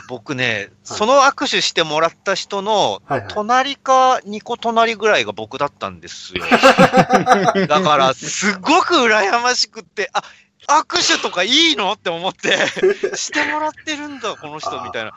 [0.08, 6.44] 僕ね、 その握手してもらった人の、隣か2個隣ぐらいが僕だったんですよ。
[7.66, 10.22] だから、すごく羨ましくって、あ、
[10.68, 12.56] 握手とかいいのって思って、
[13.16, 15.12] してもらってるんだ、この人、みたいな。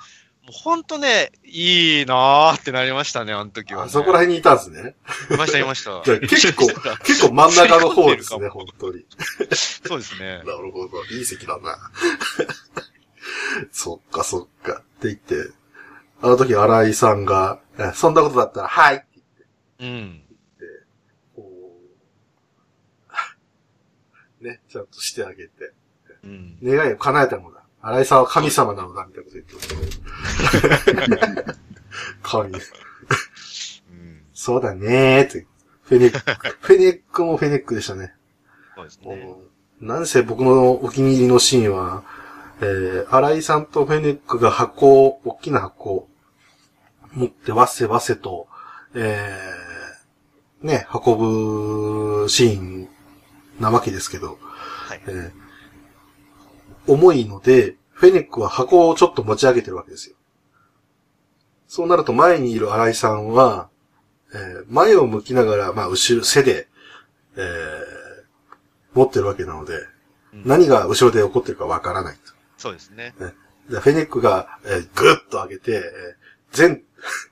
[0.45, 4.95] もうほんとね、いいなーってなりましたね、あの時は、ね、あそこら辺にいたんですね。
[5.31, 6.01] いました、いました。
[6.01, 6.67] 結構、
[7.03, 9.05] 結構真ん中の方ですね、本当に。
[9.55, 10.37] そうですね。
[10.37, 11.03] なるほど。
[11.05, 11.91] いい席だな。
[13.71, 15.51] そっかそっかって言って、
[16.21, 17.59] あの時荒井さんが、
[17.93, 19.85] そんなことだったら、はいって言って。
[19.85, 20.21] うん。
[21.35, 21.81] こ
[24.41, 25.73] う、 ね、ちゃんとしてあげて。
[26.23, 26.57] うん。
[26.63, 27.63] 願いを叶えたのだ。
[27.81, 29.43] 荒井さんは神様なのだ、みたいなこと言
[31.03, 31.55] って
[32.23, 32.53] かわいい。
[32.53, 32.59] うん。
[34.33, 35.45] そうだねーって。
[35.83, 36.57] フェネック。
[36.61, 38.15] フェネックもフェネックでしたね。
[38.75, 39.35] そうですね。
[39.81, 42.03] なんせ僕のお気に入りのシーンは、
[42.61, 46.07] えー、荒井さんとフェネックが箱を、大きな箱を
[47.13, 48.47] 持ってわせわせと、
[48.93, 52.89] えー、ね、運ぶシーン
[53.59, 54.37] なわけですけど、
[54.87, 55.01] はい。
[55.07, 55.45] えー
[56.87, 60.15] 重いので、フェネックは箱をちょっと持ち上げてるわけですよ。
[61.67, 63.69] そうなると前にいる荒井さんは、
[64.33, 66.67] えー前を向きながら、まあ、後ろ、背で、
[67.37, 67.43] えー
[68.93, 69.73] 持ってるわけなので、
[70.33, 72.34] うん何が後ろで起こってるかわからないと。
[72.65, 73.13] そうですね。
[73.69, 75.81] でフェネックが、えーぐっと上げて、えー
[76.51, 76.81] 全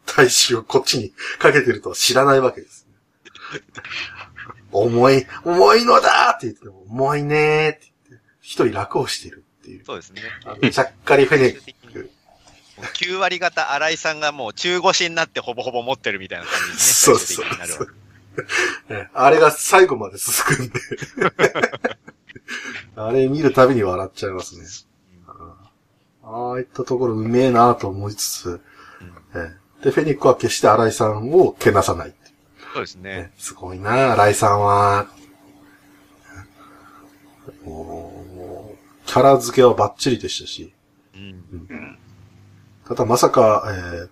[0.05, 2.85] 体重をこっちにかけてるとは知らないわけです。
[4.71, 9.85] 重い、重いのだって言っても、重いねーって言って、一人楽をしてるっていう。
[9.85, 10.21] そうですね。
[10.45, 12.11] あのちゃっかりフェネック。
[12.77, 16.77] もう9割方新井さんがもう中腰になってほぼほぼ持ってるみたいな感じにね。
[16.77, 17.91] そう最終的になるわけ
[18.89, 20.79] えあれが最後まで続くんで。
[22.97, 24.65] あれ見るたびに笑っちゃいますね。
[26.23, 28.61] ああいったところうめえなと思いつつ、
[29.35, 32.13] えで、フェニックは決して荒井さんをけなさない
[32.73, 33.15] そうですね。
[33.15, 33.31] ね。
[33.37, 35.07] すごいな荒井さんは。
[37.63, 40.73] もうキャラ付けはバッチリでしたし、
[41.13, 41.97] うん。
[42.87, 44.09] ただまさか、えー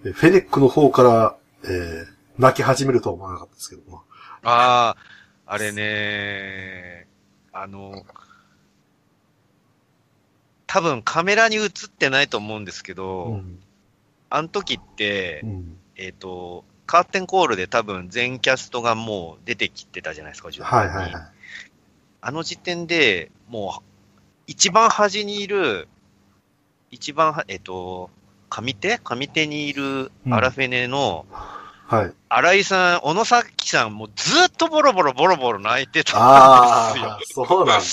[0.00, 4.02] フェネックの方から、えー泣き始めるとは思わなかったですけども。
[4.44, 4.96] ああ、
[5.44, 7.08] あれね、
[7.52, 8.04] あの、
[10.68, 13.58] 多分カメラに映ってないと思うんですけど、うん
[14.30, 21.22] あの時って、うんえっ、と、カーテンコールで多分全キャストがもう出てきてたじゃないですか、順番にはいはいはい。
[22.20, 25.88] あの時点で、もう、一番端にいる、
[26.90, 28.10] 一番は、えっ、と、
[28.50, 29.00] 上手？
[29.02, 31.24] 上手にいるアラフェネの、
[31.86, 32.12] はい。
[32.28, 37.84] 新井さん、小野崎さん、もうずっとボロボロボロボロ泣いてたんあですよあ。、そうなんだ。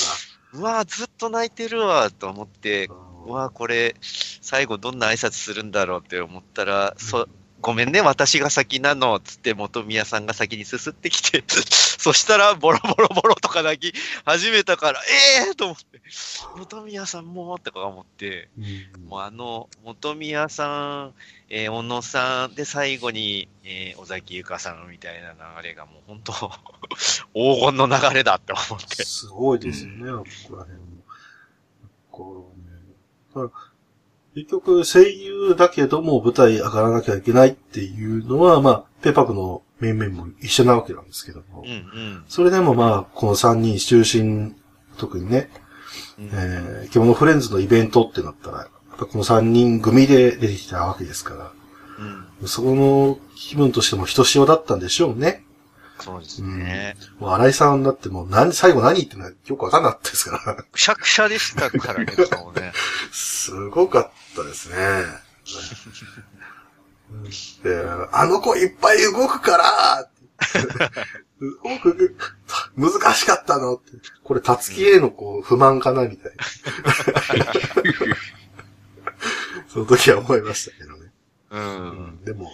[0.55, 2.89] うわーずっと泣いてるわ、と思って、
[3.25, 7.27] うわーこれ、最後どんな挨拶するんだろうって思ったら、そ、
[7.65, 11.43] ごめんね、私が先なの、つって元宮さんが先にすすってきて、
[11.97, 15.01] そしたら、ボロボロボロとか泣き始めたから、
[15.39, 15.99] ええー、と思って、
[16.57, 21.13] 元宮さんも、とか思って、うんもうあの、元宮さん、
[21.49, 26.33] えー小野さん、で、最後に、えー尾崎由香さんみたいな流れがもう本当、
[27.33, 29.03] 黄金の流れだって思って。
[29.03, 30.85] すごいですよね、ここら辺も。
[32.11, 32.53] こ
[33.33, 33.49] うね、
[34.35, 41.63] 結局、声優だけども舞台上がらなきゃいけないっていうのは、まあ、ペーパークの面々も一緒なわけなんですけども。
[41.65, 42.23] うんうん。
[42.27, 44.53] それでもまあ、この3人中心、
[44.97, 45.49] 特にね、
[46.19, 51.51] うんえー、獣フレンズのイベントってなったら、やっぱこの3人組で出てきたわけですから、
[52.41, 52.47] うん。
[52.47, 55.44] そこの気分としてもひとしおだったんでしょうね。
[55.99, 56.95] そうですね。
[57.19, 60.63] もう荒井さんだってもう何、最後何言ってんのかよくわかんなかったですから。
[60.63, 62.73] くしゃくしゃでしたからね、顔ね。
[63.11, 64.75] すごかったですね。
[67.63, 70.09] であの子いっぱい動くから
[71.39, 72.15] 動く、
[72.75, 73.91] 難しかったのって。
[74.23, 76.43] これ、たつきへのこう、不満かなみたいな。
[79.67, 81.11] その時は思いましたけどね。
[81.51, 81.57] う。
[81.57, 82.49] うんん、でも、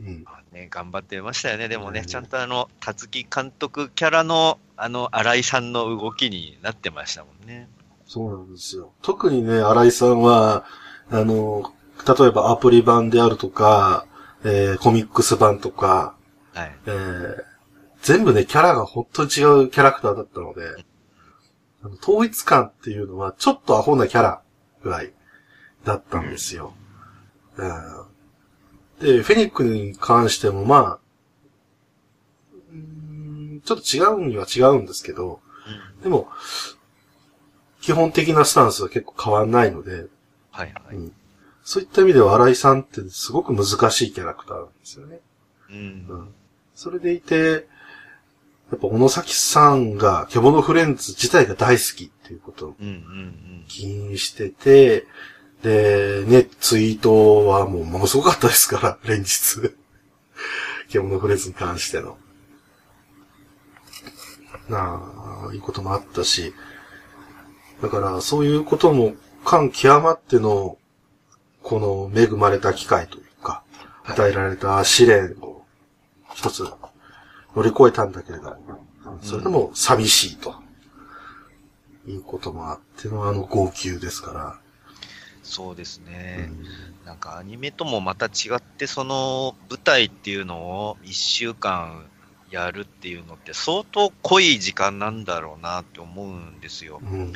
[0.00, 0.24] うん。
[0.24, 1.68] まあね、頑張ってましたよね。
[1.68, 7.68] でもね、うんちゃんとあの、たつき監督キャラの、あの、新井さんの動きになってましたもんね。
[8.06, 8.92] そうなんですよ。
[9.02, 10.64] 特にね、荒井さんは、
[11.10, 11.72] あの、
[12.06, 14.06] 例えばアプリ版であるとか、
[14.44, 16.14] えーコミックス版とか、
[16.54, 16.76] はい。
[16.86, 17.44] えー
[18.02, 20.60] 全部ね、キャラが本当に違うキャラクターだったので、
[21.82, 24.42] あの統一感っていうのはちょっとアホなキャラ
[24.82, 25.14] ぐらい
[25.84, 26.74] だったんですよ。
[27.56, 28.03] うん
[29.00, 30.98] で、フェニックに関してもまあ、
[32.72, 35.40] うーんちょっと違うには違うんですけど、
[36.02, 36.28] でも、
[37.80, 40.06] 基本的なスタンスは結構変わんないので、
[40.50, 40.96] はいはい。
[40.96, 41.12] うん
[41.66, 45.20] そういった意味では荒井さんってすごく難しいキャラクターなんですよね。
[45.70, 45.76] うん。
[45.76, 45.80] う
[46.24, 46.34] ん
[46.74, 47.66] それでいて、
[48.70, 55.06] やっぱ小野崎さんが、獣フレンズ自体が大好きっていうことをうんうん気にしてて、
[55.64, 59.74] で、ね、ツイートはもうものすごかったですから、 連日。
[60.88, 62.18] 獣フレンズに関しての。
[64.68, 65.00] な
[65.48, 66.54] あ、いいこともあったし、
[67.80, 70.76] だからそういうことも感極まっての、
[71.62, 73.62] この恵まれた機会というか、
[74.04, 75.64] 与えられた試練を
[76.34, 76.62] 一つ
[77.56, 78.84] 乗り越えたんだけれども、
[79.22, 80.62] それでも寂しいと。
[82.06, 84.63] いうこともあってのあの号泣ですから。
[85.54, 86.50] そうですね。
[87.06, 92.06] なんかアニメともまた違って、その舞台っていうのを1週間
[92.50, 97.00] やるっていうのって相当濃い時間なんだろうなって思うんですよ。
[97.00, 97.32] うん、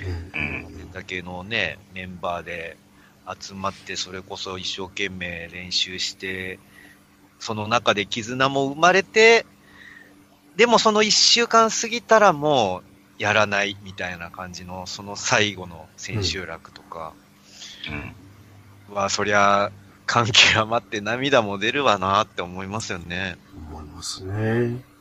[0.93, 2.77] だけのね、メンバーで
[3.41, 6.59] 集まって、それこそ一生懸命練習して、
[7.39, 9.47] その中で絆も生まれて、
[10.57, 12.83] でもその1週間過ぎたらも
[13.19, 17.28] うやらないみたいな感じの、その最後の千秋楽とか、うん、
[18.91, 19.71] は、そりゃ、
[20.07, 23.37] 感極まって涙も出るわなって思いますよね。
[23.71, 24.33] 思いますね。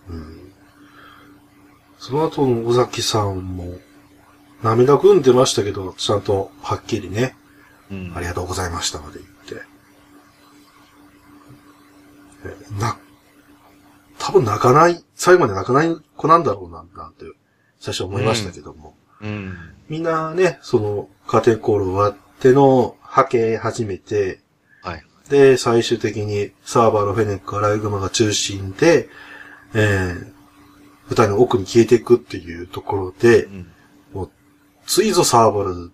[0.09, 0.51] うん。
[1.97, 3.79] その後の尾崎さんも、
[4.61, 7.35] 涙ぐんでましたけど、ちゃんとはっきりね、
[7.89, 9.65] うん、ありがとうございましたまで言って。
[12.79, 12.97] な、
[14.19, 17.25] 多分泣かない、最後まで泣かない子なんだろうな、なんて、
[17.79, 18.95] 最初思いましたけども。
[19.21, 19.27] うん。
[19.27, 19.57] うん、
[19.89, 24.39] みんなね、その、カーテンコール終わっての、はけ始めて、
[24.81, 25.03] はい。
[25.29, 29.09] で、最終的にサーバーのフェネック、アライグマが中心で、
[29.73, 30.33] えー、
[31.07, 33.71] 舞台の奥に消えていくっていうところで、うん、
[34.13, 34.31] もう、
[34.85, 35.91] ついぞサーバル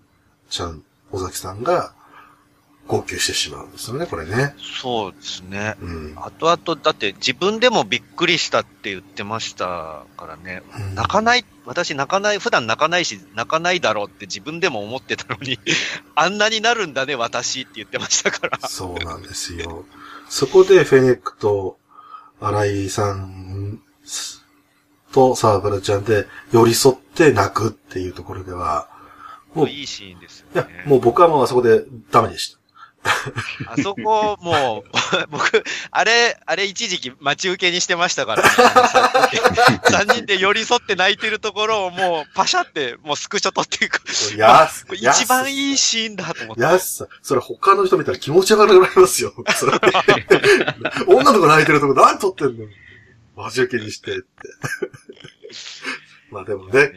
[0.50, 1.93] ちゃん、尾崎さんが、
[2.86, 4.54] 号泣してしまうんですよね、これね。
[4.82, 5.74] そうですね。
[5.80, 10.62] うん、後々、だって自分でもびっくりしたって言ってましたからね。
[10.78, 15.58] うん、泣かない、私泣かない、普段泣かないし、泣かないだろうって自分でも思ってたのに
[16.14, 19.86] あんなになるんだね、私って言ってましたからそうなんですよ。
[20.28, 21.78] そこでフェネックと
[22.40, 23.80] 新井さん
[25.12, 28.88] とサーバルちゃんで寄り添って泣くっていうところでは、
[29.54, 30.68] もういいシーンですよね。
[30.72, 32.58] いや、もう僕はもうあそこでダメでした。
[33.68, 34.90] あそこ、もう、
[35.30, 38.48] 僕、あれ、あれ一時期待ち受けにしてましたからね。
[39.84, 44.00] 3人で寄り添って泣いてるところをもうパシャってもうスクショ撮っていく。
[44.36, 46.62] やす、一番いいシーンだと思って。
[46.62, 49.34] やすさ、それ他の人見たら気持ち悪くなりますよ。
[49.54, 49.72] それ
[51.06, 52.66] 女の子泣いてるとこ何撮ってんの
[53.36, 54.24] 待ち受けにしてって。
[56.30, 56.92] まあでもね。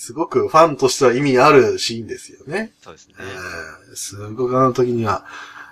[0.00, 2.72] すごくファンとしては意味あるシーンですよね。
[2.80, 3.14] そうですね。
[3.18, 5.26] えー、すごくあの時には、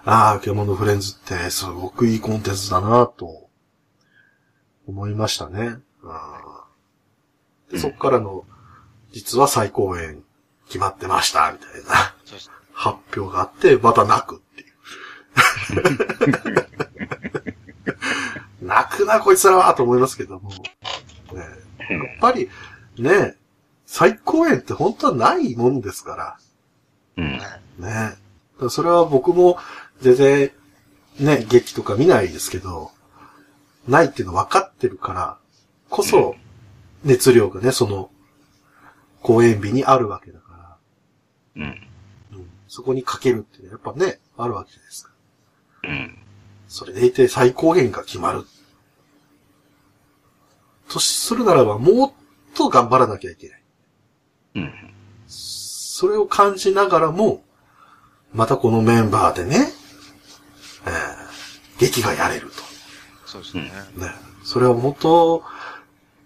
[0.04, 3.48] ああ、獣フレンズってすごくいいコンテンツだなと
[4.86, 5.78] 思いましたね。
[7.72, 8.44] でそっからの、
[9.12, 10.22] 実は再公演
[10.66, 12.14] 決まってました、みたいな
[12.74, 14.74] 発表があって、また泣くっていう。
[18.66, 20.50] 泣くな、こいつらは、と思いますけども。
[20.50, 20.58] ね、
[21.38, 21.48] やっ
[22.20, 22.50] ぱり、
[22.98, 23.38] ね、
[23.90, 26.38] 最高円って本当はないもんですから。
[27.16, 27.38] うん。
[27.82, 28.16] ね。
[28.68, 29.56] それは僕も
[30.02, 30.50] 全然
[31.18, 32.90] ね、劇とか見ないですけど、
[33.88, 35.38] ないっていうの分かってるから、
[35.88, 36.36] こそ、
[37.02, 38.10] 熱量がね、その、
[39.22, 40.76] 公演日にあるわけだか
[41.56, 41.62] ら。
[41.62, 41.88] うん。
[42.32, 42.50] うん。
[42.68, 45.12] そこにかけるってやっぱね、あるわけじゃないですか。
[45.84, 46.18] うん。
[46.68, 48.44] それでいて最高限が決まる。
[50.90, 52.12] とするならば、もっ
[52.54, 53.57] と頑張らなきゃいけない。
[54.58, 54.72] うん。
[55.26, 57.42] それを感じながらも、
[58.32, 59.72] またこのメンバーでね、
[60.86, 62.54] えー、劇がやれると。
[63.26, 63.62] そうですね。
[63.62, 63.70] ね。
[64.44, 65.44] それは本当、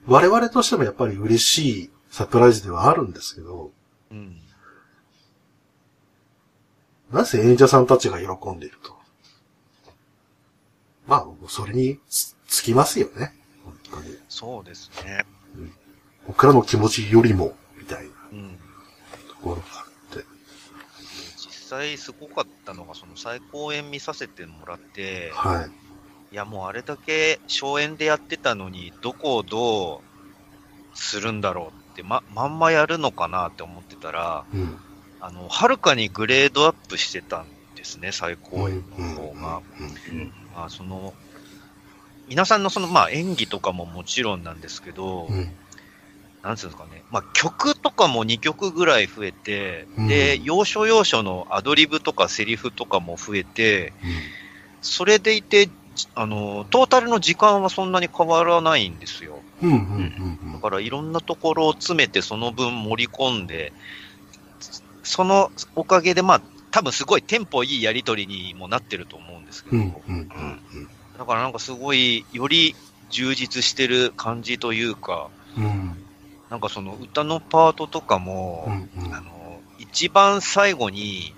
[0.07, 3.71] 我々としてもやっぱり嬉しいサプライズではあるんですけど、
[4.11, 4.39] うん。
[7.11, 8.97] なぜ演者さんたちが喜んでいると。
[11.07, 13.35] まあ、それにつきますよね。
[13.65, 14.17] 本当に。
[14.29, 15.25] そうですね。
[15.57, 15.73] うん、
[16.27, 17.55] 僕らの気持ちよりも、
[19.29, 20.25] ところがあって。
[21.37, 25.71] 実際すごかったのが、その再公演見させてもらって、はい。
[26.33, 29.97] いや、もうあれだけ荘園でやってたのに、どこをど
[30.95, 34.79] うするんだろうって、ま、まんまやるのかなって思ってたら、うん、
[35.21, 39.63] あの、はるかにグレードアップしてたんですね、最高演の方が。
[40.55, 41.13] まあ、その、
[42.29, 45.51] 皆さんのその、まあ、演技とかももちろんなんですけど、うん、
[46.43, 54.11] なんつうんですかね、まあ、曲とかも2曲ぐらい増えて、うん、で、要所要所のアドリブとかセリフとかも増えて、うん、
[54.81, 55.69] それでいて、
[56.17, 59.39] あの、トータルの時間はそんなに変わらないんですよ。
[60.55, 63.73] だからいろんなところを詰めてその分盛り込んで、
[65.05, 66.43] そのおかげでまあ、
[66.73, 69.77] 多分すごいテンポいいやりとりにもなってると思うんですけど、
[71.19, 72.75] だからなんかすごい、より
[73.11, 76.02] 充実してる感じというか、うん
[76.53, 81.35] なんかその歌のパートとかも、うんうん、あの、一番最後に、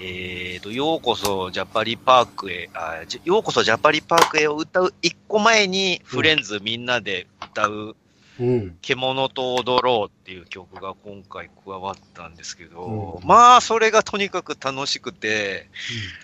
[0.00, 7.96] えーと、ようこそジャパリパークへ、あようこそジャパリパークへを歌う一個前に、フレンズみんなで歌う
[8.40, 8.78] うん。
[8.80, 15.68] 獣と踊ろうっていう曲が今回加わったんですけど、うん、まあ、それがとにかく楽しくて、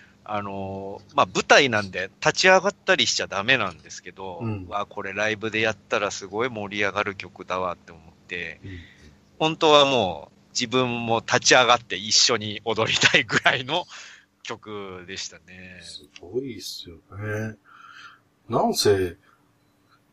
[0.33, 8.71] あの、まあ、舞台なんで立ち上がったりしちゃダメなんですけど、うん、わこれライブでやったらすごい盛り上がる曲だわって思って、うん、
[9.39, 13.85] 本当はもう自分も立ち上がって一緒に踊りたいぐらいの
[14.43, 15.81] 曲でしたね。
[15.81, 17.57] すごいっすよね。
[18.47, 19.17] なんせ、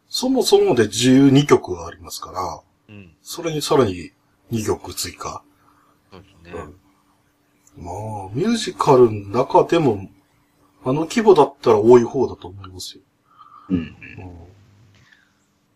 [0.09, 4.11] そもそもで12曲ありますから、うん、それにさらに
[4.51, 5.43] 2曲追加。
[6.11, 6.61] そうですね。
[6.61, 6.77] うん、
[7.81, 7.95] まあ、
[8.33, 10.09] ミュージカルの中でも、
[10.85, 13.03] あの規模だったら多い方だと思いますよ。
[13.71, 13.77] うん。
[13.77, 13.97] うん、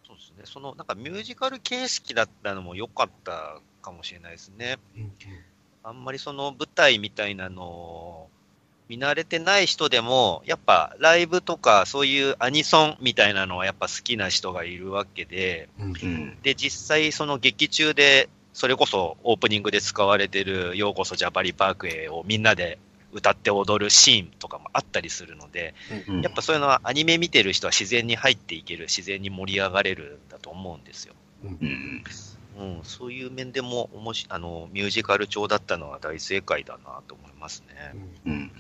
[0.07, 0.43] そうですね。
[0.45, 4.79] その、なんかミュージカル形式だったのも良かったかもしれないですね。
[4.97, 5.13] うんうん、
[5.83, 8.29] あんまりその舞台みたいなのを
[8.89, 22.79] 見慣れてない人でも、やっぱライブとかそういうアニソンみたいなのはやっぱ好きな人がいるわけで、うん、で、実際その劇中で、それこそオープニングで使われてるようこそジャパリパークへをみんなで
[23.13, 25.75] 歌って踊るシーンとかもあったりするので、
[26.09, 31.15] うん、やっぱそういうのはアニメ見てる人は自然に入っていける、自然に盛り上がれるんだと思うんですよ。
[31.45, 32.03] うん、
[32.59, 37.95] うん、そういう面でもおもしあのミュージカル調だったのは大正解だなと思いますね。
[38.27, 38.53] うん。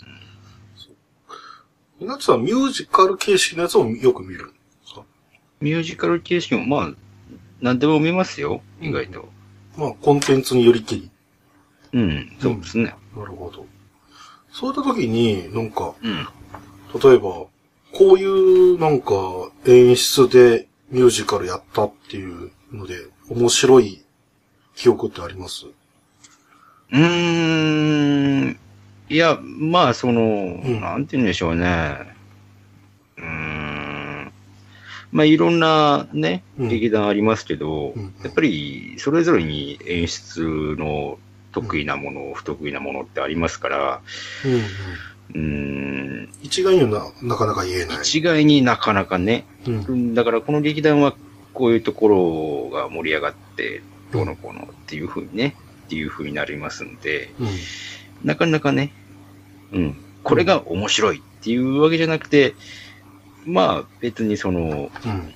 [2.00, 4.54] みなちさん、ミュージカル形式のやつをよく見るんで
[4.86, 5.02] すか？
[5.60, 6.94] ミュージカル形式も、まあ、
[7.60, 9.28] 何でも見ますよ、意外と。
[9.76, 11.10] まあ、コンテンツによりきり。
[11.94, 12.94] うん、そうですね。
[13.16, 13.66] なるほど。
[14.50, 16.26] そういった時に、なんか、うん、
[17.00, 17.46] 例えば、
[17.94, 19.14] こういうなんか
[19.66, 22.96] 演出でミュージカルやったっていうので、
[23.28, 24.02] 面白い
[24.74, 25.66] 記憶ってあります？
[25.66, 28.58] うーん。
[29.10, 30.24] いや、まあ、その、う
[30.68, 32.14] ん、なんて言うんでしょうね。
[33.18, 33.71] うん。
[35.12, 41.18] まあ、いろんなね、劇団ありますけど、うん、やっぱり、それぞれに演出の
[41.52, 44.00] 得意なもの、不得意なものってありますから、
[45.34, 47.98] うん、うん、一概にはなかなか言えない。
[48.02, 49.44] 一概になかなかね。
[49.66, 51.14] うん、だから、この劇団は
[51.52, 53.82] こういうところが盛り上がって、
[54.12, 55.56] どうのこうのっていうふうにね、
[55.86, 57.48] っていうふうになりますんで、うん、
[58.24, 58.92] なかなかね、
[59.72, 59.96] うん。
[60.22, 62.54] これが面白いっていうわけじゃなくて、
[63.44, 65.34] まあ別にその、うん、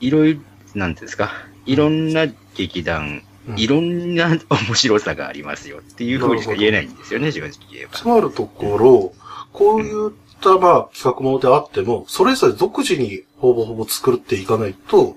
[0.00, 0.40] いろいろ、
[0.74, 1.30] なんていうんですか、
[1.66, 4.28] いろんな劇団、うん、いろんな
[4.68, 7.92] 面白さがありますよっていうふうにしか言えないんですよね、正直言えば。
[7.92, 9.14] つまるところ、
[9.52, 15.16] こういったまあ企画ものであっても、それぞれ独自にほぼほぼ作っていかないと、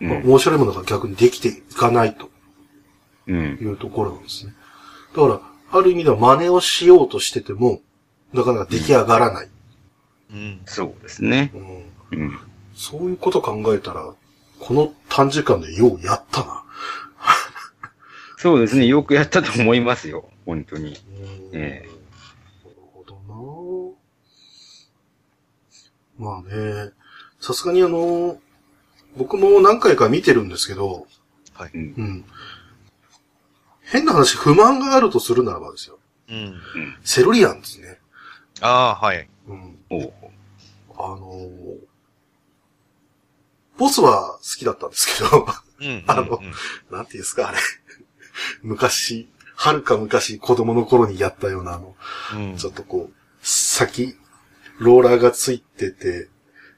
[0.00, 2.32] まあ、面白いものが逆にできていかないと。
[3.28, 3.32] い
[3.66, 4.54] うところなんですね。
[5.14, 5.40] だから、
[5.78, 7.80] ある意味では真似をしようとしてても、
[8.32, 9.48] なかなか出来上がらない。
[10.32, 11.52] うん、そうですね。
[12.10, 12.38] うん。
[12.74, 14.14] そういうこと考えたら、
[14.58, 16.64] この短時間でようやったな。
[18.38, 18.86] そうですね。
[18.86, 20.28] よくやったと思いますよ。
[20.46, 20.96] 本当に。
[21.52, 21.88] ええ
[22.64, 23.96] なるほど
[26.18, 26.92] なまあね、
[27.40, 28.38] さすがにあの、
[29.16, 31.06] 僕も何回か見てるんですけど、
[31.54, 31.70] はい。
[31.74, 32.24] うん。
[33.82, 35.98] 変な話、不満があるとするならばですよ。
[36.28, 36.54] うん。
[37.04, 37.98] セルリアンですね。
[38.60, 39.28] ああ、はい。
[39.46, 39.78] うん。
[39.90, 40.12] お
[41.04, 41.78] あのー、
[43.76, 45.46] ボスは好きだったんですけど、
[45.80, 46.40] うん、 あの、
[46.90, 47.58] なんていうんですか、あれ。
[48.62, 51.96] 昔、はるか昔子供の頃にやったようなあの、
[52.34, 54.16] うん、ちょっとこう、先、
[54.78, 56.28] ローラーがついてて、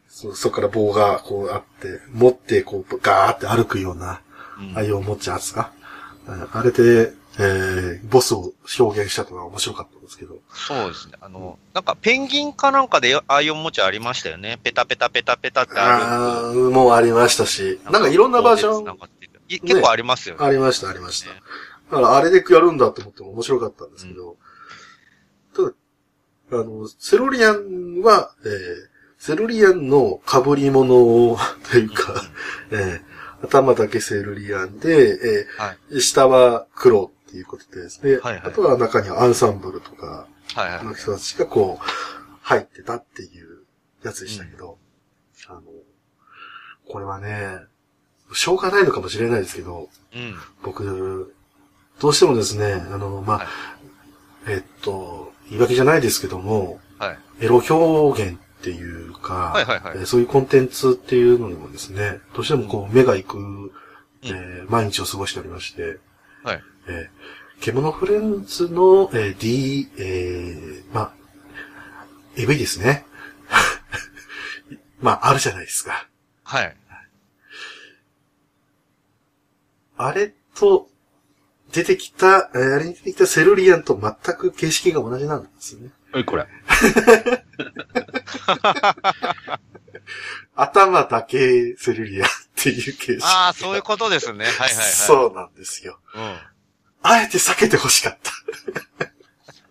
[0.08, 4.22] そ、そこから棒がこうあって、持ってこう、ガーって歩くような、
[4.58, 5.72] うん、ああいうおもちゃですか？
[6.52, 10.38] あれで、えー、ボスを表現したのは面白かったんですけど。
[10.52, 11.14] そうですね。
[11.20, 14.58] あの、なんかペンギンかなんかでああいうおもちゃありましたよね。
[14.62, 16.04] ペタペタペタペタってある。
[16.04, 17.80] あもうありましたし。
[17.90, 18.98] なんかいろんなバージョン。
[19.48, 20.44] 結構ありますよね。
[20.46, 21.30] ありました、ありました。
[21.30, 21.34] だ
[21.90, 24.36] からあれでやるんだと思っても面白かったんですけど。
[25.56, 25.74] うん、た
[26.56, 28.50] だ、あの、セロリアンは、えー、
[29.18, 31.36] セロリアンの被り物を、
[31.70, 32.14] というか、
[32.70, 33.14] えー
[33.44, 38.00] 頭だけセルリアンで、えーはい、下は黒っていうことでです。
[38.04, 41.84] ね、はいはい、あとは中にはアンサンブルとか、はいはい、の人たちがこう、
[42.42, 43.64] 入ってたっていう
[44.04, 44.78] やつでしたけど、
[45.48, 45.62] うん、あの、
[46.88, 47.58] これはね、
[48.32, 51.34] しょうがないのかもしれないですけど、うん、僕、
[51.98, 53.48] どうしてもですね、あの、まあ、はい、
[54.52, 63.70] えっと、言い訳じゃないですけども、はい、エロ表現っていうか、はいはいはい、そういうコンテンツっていうのにもですね、どうしてもこう目が行く、うん、
[64.22, 65.98] えー、毎日を過ごしておりまして、
[66.44, 66.62] はい。
[66.88, 71.12] えー、獣フレンズの、えー、D、えー、まあ、
[72.36, 73.06] AV ですね。
[75.00, 76.08] まあ、あるじゃないですか。
[76.44, 76.76] はい。
[79.96, 80.88] あれと、
[81.72, 85.90] 出てきた、えーあれに出てきたセルリアンと全く形式が同じなんですね。
[86.12, 86.46] はい、これ。
[90.54, 93.24] 頭だけセルリアンっていう形式。
[93.24, 94.44] ああ、そういうことですね。
[94.44, 94.84] はいはいはい。
[94.84, 95.98] そうなんですよ。
[96.14, 96.36] うん。
[97.06, 98.32] あえて避けて欲しかった。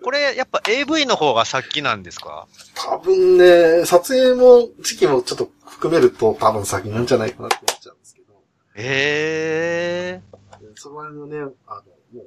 [0.03, 2.47] これ、やっぱ AV の方が先なんですか？
[2.75, 8.33] 多分ね、撮影も、時期もちょっと含めると多分先なんじゃないかなって思っちゃうんですけど。
[8.75, 11.75] ええその辺のね、あ
[12.13, 12.25] の、も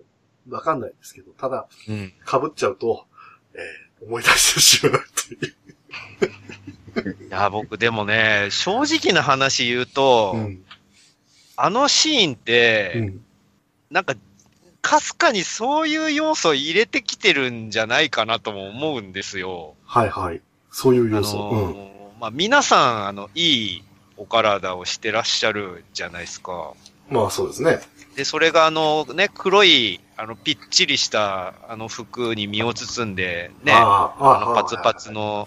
[0.48, 1.92] う、わかんないですけど、ただ、ー。
[1.92, 2.06] うん。
[2.42, 3.06] 被っちゃうと、
[3.54, 5.02] えー思い出してしまう
[6.94, 7.26] という。
[7.28, 10.62] いや、僕でもね、正直な話言うと、うん。
[11.56, 13.24] あのシーンって、うん。
[13.90, 14.14] なんか、
[14.86, 19.74] かすかにそういう要素入れてきてるんじゃないかなとも思うんですよ。
[19.84, 20.40] はいはい。
[20.70, 21.38] そういうあ要素。
[21.38, 21.88] のー
[22.20, 23.84] まあ、皆さん、あの、いい
[24.16, 26.72] お体をしてらっしゃるじゃないですか。
[27.10, 27.16] うん。
[27.16, 27.80] まあそうですね。
[28.14, 35.10] で、それがあのね、黒い、あの、ぴっちりした、あの服に身を包んで、ね、あああ、あの、パツパツ。
[35.10, 35.46] の、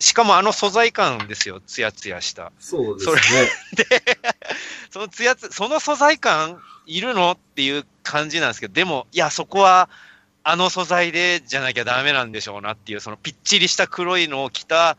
[0.00, 2.52] しかもあの素材感ですよ、ツヤツヤした。
[2.58, 3.48] そうですね。
[3.76, 3.84] で、
[4.90, 9.90] そのツヤツ、その素材感いるのっていう感じなんですけど、でも、いや、そこは、
[10.42, 14.96] あの素材でじゃなきゃダメなんでしょうなっていう、そのぴっちりした黒いのを着た、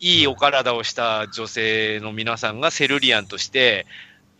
[0.00, 3.86] いいお体をした女性の皆さんがセルリアンとして、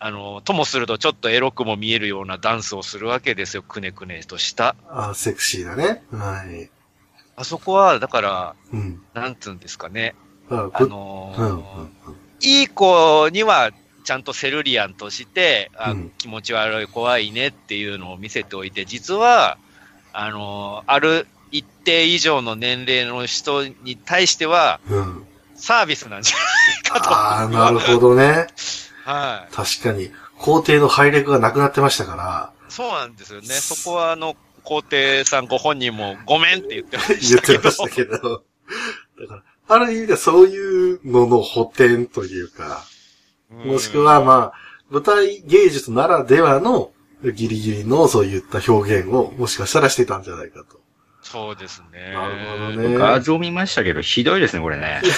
[0.00, 4.74] あの、ともするとちょっとエロくも見えるようなダンスをするわけですよ、くねくねとした。
[4.88, 6.02] あセクシーだね。
[6.10, 6.68] はい。
[7.36, 9.02] あそこは、だから、うん。
[9.14, 10.14] なんつうんですかね。
[10.50, 11.90] ああのーうんうんうん。
[12.40, 13.70] いい子には、
[14.04, 19.58] ちゃんとセルリアンとして、あうん気持ち悪い、怖いねっていうのを見せておいて、実は、
[20.12, 25.26] あのーある一定以上の年齢の人に対しては、うん。
[25.54, 27.14] サービスなんじゃないかと。
[27.14, 28.46] ああ、なるほどね。
[29.04, 32.72] は確かに、皇帝のハイレクがなくなってましたから、い。
[32.72, 33.46] そうなんですよね。
[33.46, 37.38] そこは、あの、皇帝さんご本人もごめんって言ってま言しけど。
[37.38, 38.44] ったてましたけど。
[39.20, 42.84] だから、ある意味でそういうのの補填というか、
[43.50, 46.92] もしくはまあ、舞台芸術ならではの
[47.22, 50.81] ギリギリのそういった表現をもしかしたらしてたんじゃないかと。
[51.32, 52.12] そうですね。
[52.12, 52.34] なる
[52.76, 55.00] ほどね画像見ましたけど、ひどいですね、これね。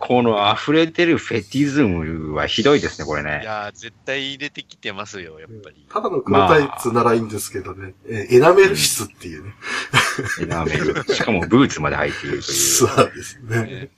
[0.00, 3.42] この溢れてるフェティズムはひどいですね、これいね。
[3.44, 5.86] やー、絶対入れてきてますよ、やっぱり。
[5.88, 9.54] ただの黒タイツならいいんですけどね、えーエナメル質っていうね。
[10.42, 11.04] エナメル。
[11.04, 13.90] しかもブーツまで履いていると そいうですね。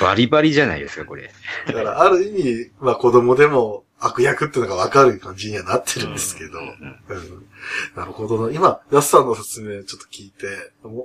[0.00, 0.02] う。
[0.02, 1.30] バリバリじゃないですか、これ。
[1.68, 7.46] だから、ある意味、まあ子供でも悪役っていうのがわかる感じにはなってるんですけど、うんうん
[7.94, 8.52] なるほどな。
[8.52, 10.46] 今、ヤスさんの説明ちょっと聞いて、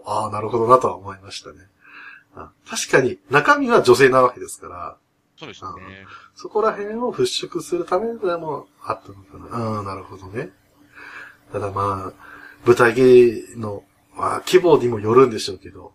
[0.05, 1.57] ああ、なるほどなとは思いましたね。
[2.35, 4.97] あ確かに、中身は女性なわけですから、
[5.37, 5.69] そうですね。
[6.33, 9.75] そこら辺を払拭するためでもあったのかな。
[9.77, 10.49] ああ、なるほどね。
[11.51, 12.13] ただまあ、
[12.65, 13.83] 舞台芸の、
[14.15, 15.93] まあ、規模にもよるんでしょうけど、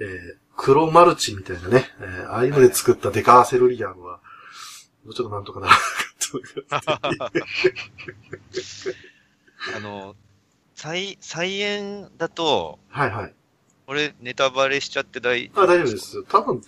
[0.00, 4.20] えー、黒マルチみたいなね、えーああいうので作ったデカーセルリアンは、
[5.04, 5.82] もうちょっとなんとかならなか
[6.38, 7.44] ったのかっていう
[9.76, 10.16] あの、
[10.74, 13.34] 再、再演だと、はいはい。
[13.86, 15.96] これネタバレしちゃって大あ、大丈夫で。
[15.98, 16.24] す。
[16.24, 16.62] 多分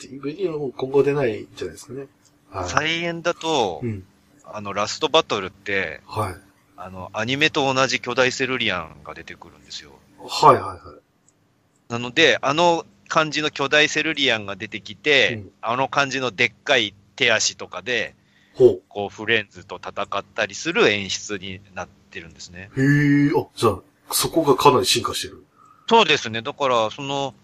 [0.77, 2.07] 今後出ないんじゃないですかね。
[2.51, 2.69] はい。
[2.69, 4.05] 再演だとう、ん。
[4.45, 6.35] あの、ラストバトルって、はい。
[6.77, 9.93] あの、アニメと同じ巨大セルリアンが出てくるんですよ。
[10.19, 11.93] はいはいはい。
[11.93, 18.22] なので、あの感じの巨大セルリアンが出てきて、うんあの感じのでっかい手足とかで、ほ
[18.55, 22.71] こう、フレンズと戦ったりする演出になってるんですね。
[22.77, 22.83] う。
[22.83, 23.81] へえ、あ、じゃあ、
[24.11, 25.45] そこがかなり進化してる。
[25.89, 26.43] そうですね。
[26.43, 27.43] だから、その、うん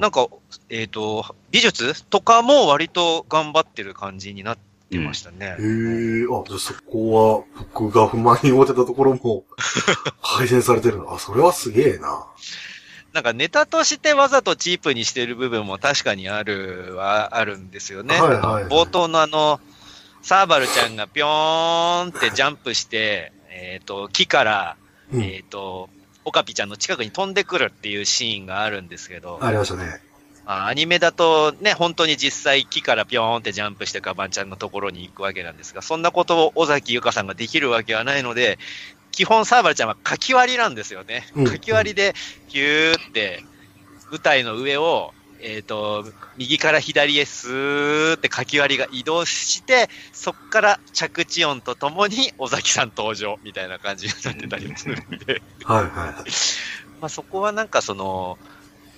[0.00, 0.26] なんか、
[0.68, 4.58] えっ、と、美術とかも割と頑張ってる感じになっ
[4.90, 5.46] てましたね。
[5.46, 5.54] へえ、
[6.30, 9.44] あ、じゃあそこは、僕が不満に思ってたところも、
[10.22, 11.14] 改善されてるの。
[11.14, 12.26] あ、それはすげえな。
[13.14, 18.20] なんかネタとしてわざとチープにしてる部分も確かにあるはあるんですよね。
[18.20, 19.60] はいはいはい冒頭のあの、
[20.22, 24.76] サーバルちゃんがぴょーんってジャンプして、えっ、と、木から、
[25.12, 25.22] うん。
[25.22, 25.88] えっ、と、
[26.24, 30.00] オカピちゃんの近くに飛んでくるっていうシーンがあるんですけど、ありましたね。
[30.44, 38.58] あアニメだとね、本当に実際木からぴょーんってジャンプしてカバンちゃんのところに行くわけなんですが、そんなことを尾崎ゆかさんができるわけはないので、
[39.12, 41.26] 基本サーバルちゃんはかき割りなんですよね。
[41.34, 42.14] うんかき割りで、
[42.48, 43.42] ヒューって、
[44.10, 46.04] 舞台の上を、えっ、と、
[46.36, 56.30] 右から左へスーってかき割りが移動して、そっから着地音とともに尾崎さん登場みたいな感じになってたりもするんで、はいはいはい。
[57.00, 58.38] まあそこはなんかその、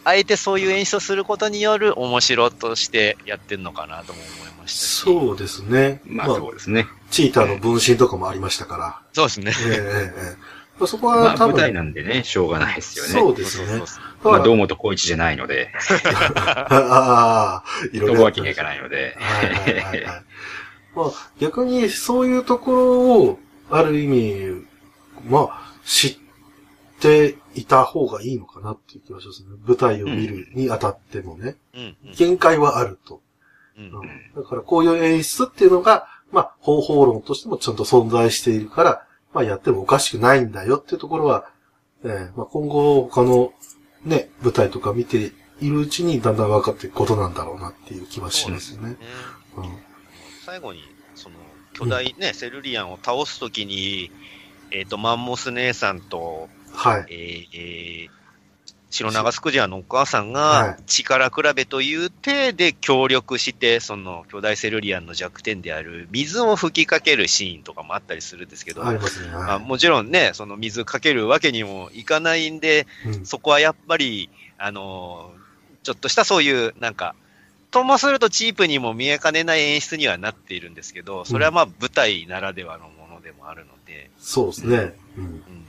[0.04, 4.78] あえてそういう演出をすることによる面白としてやってんのかなとも思いまし。
[4.78, 6.00] そうですね。
[6.06, 6.86] まあそうですね。
[7.10, 9.02] チーターの分身とかもありましたから。
[9.12, 9.52] そうですね。
[9.66, 13.10] ええええええまあ、そこまあは多分、舞台なんでね、しょうがないですよね。
[13.10, 13.86] そうですねそうそう。
[13.86, 15.72] そうまあ、ま堂本光一じゃないので、
[16.36, 19.16] ああ、いろいろわけにはいかないので。
[19.18, 20.24] はいはいはいはい。
[20.94, 23.38] まあ、逆にそういうところを、
[23.70, 24.66] ある意味、
[25.28, 26.16] まあ、知っ
[27.00, 29.48] ていた方がいいのかなっていう気がしますね。
[29.66, 31.56] 舞台を見るにあたってもね。
[31.74, 33.20] うんうん限界はあると。
[33.78, 33.92] うんうん
[34.36, 41.50] だからこういう演出っていうのが、まあ、方法論としてもちゃんと存在しているから、まあ、やってもおかしくないんだよっていうところは、
[42.04, 43.52] えーまあ、今後他の
[44.04, 48.90] ね、舞台とか見ているうちにだんだん分かっていくことなんだろうなっていう気はしますよね。
[48.90, 48.96] ね
[49.56, 49.90] うん
[50.44, 50.82] 最後に、
[51.14, 51.36] その、
[51.74, 54.10] 巨大ね、セルリアンを倒すときに、
[54.72, 57.06] えっ、と、マンモス姉さんと、はい。
[57.08, 58.19] えーえー
[58.90, 68.98] 白長スクジアのお母さんが力比べという体で協力して、その巨大セルリアンの弱点である水を吹きかけるシーンとかもあったりするんですけど、あね。
[69.32, 74.28] まあ、もちろんね、その水かけるわけにもいかないんで、うんそこはやっぱり、
[74.58, 75.32] あの
[75.82, 77.14] ちょっとしたそういう、なんか、
[77.70, 84.94] ともするとチープにも見えかねない演出にはなっているんですけど、それはまあ舞台ならではのものでもあるので、そうですね。
[85.16, 85.24] うん。
[85.24, 85.59] うん。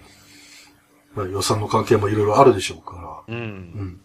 [1.15, 3.35] まあ、予算の関係もいろいろあるでしょうから。
[3.35, 3.37] う。
[3.37, 4.01] うんん。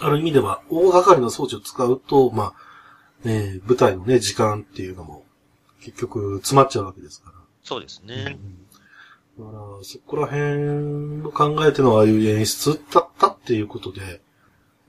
[0.00, 2.54] ある意味では、大掛かりな装置を使うと、まあ、
[3.24, 5.24] えー舞台のね、時間っていうのも、
[5.80, 7.36] 結局、詰まっちゃうわけですから。
[7.62, 8.38] そうですね。
[9.38, 10.42] だから、そこら辺
[11.22, 14.20] の考えてのああいう演出だったっていうことで、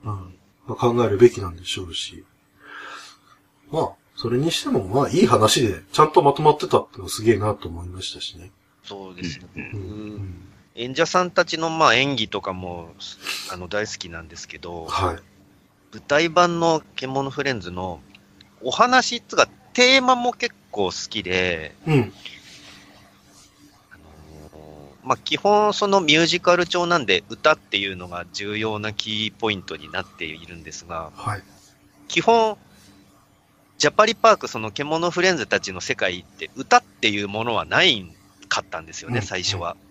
[0.04, 0.34] うん。
[0.66, 2.24] まあ、考えるべきなんでしょうし。
[3.70, 8.50] まあ、それにしても、まあ、いい話で、ちゃんとまとまってたっていうのはすげえなと思いましたしね。
[8.82, 9.46] そうですね。
[9.54, 10.48] うう僕ん。
[10.78, 12.90] 演者さんたちのまあ演技とかも
[13.52, 15.16] あの大好きなんですけど、はい。
[15.92, 18.00] 舞台版の獣フレンズの
[18.62, 21.94] お話っつうかテーマも結構好きで、うん。
[21.94, 22.10] あのー
[25.02, 31.42] まあ、基本そのミュージカル調なんで歌っていうのが重要なキーポイントになっているんですが、はい。
[32.06, 32.56] 基本、
[33.78, 38.06] ジャパリパークその獣フレンズたちの世界って歌っていうものはない
[38.48, 39.72] かったんですよね、うん最初は。
[39.72, 39.87] うんうん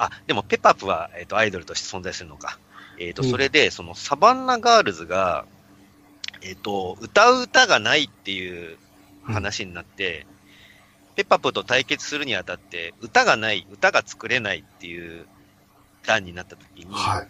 [0.00, 2.58] あ、でもペッパープは、えっとアイドルとして存在するのか。
[2.98, 5.44] えっ、と、うんそれで、そのサバンナガールズが、
[6.42, 8.78] えっ、と、歌う歌がないっていう
[9.24, 10.26] 話になって、
[11.16, 15.26] ペッパープと対決するにあたって、歌がない、歌が作れないっていう
[16.06, 17.28] 段になった時に、はい。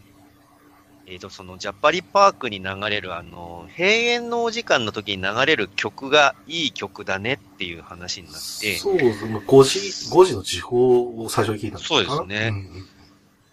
[1.10, 9.36] えっ、と、そのジャパリパークに流れる、あの、閉園のお時間の時に流れる曲がいい曲だねっていう話になって、そうですね。
[9.38, 9.78] 5時、
[10.14, 11.82] 5時の時報を最初に聞いたのか？
[11.82, 12.50] なそうですね。
[12.50, 12.86] ん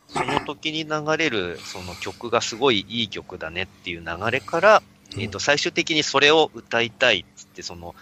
[0.07, 4.83] その時に流れるその曲がすごいいい曲だねっていう流れから、
[5.15, 5.21] うん。
[5.21, 7.95] えっ、と、最終的にそれを歌いたいっつって、その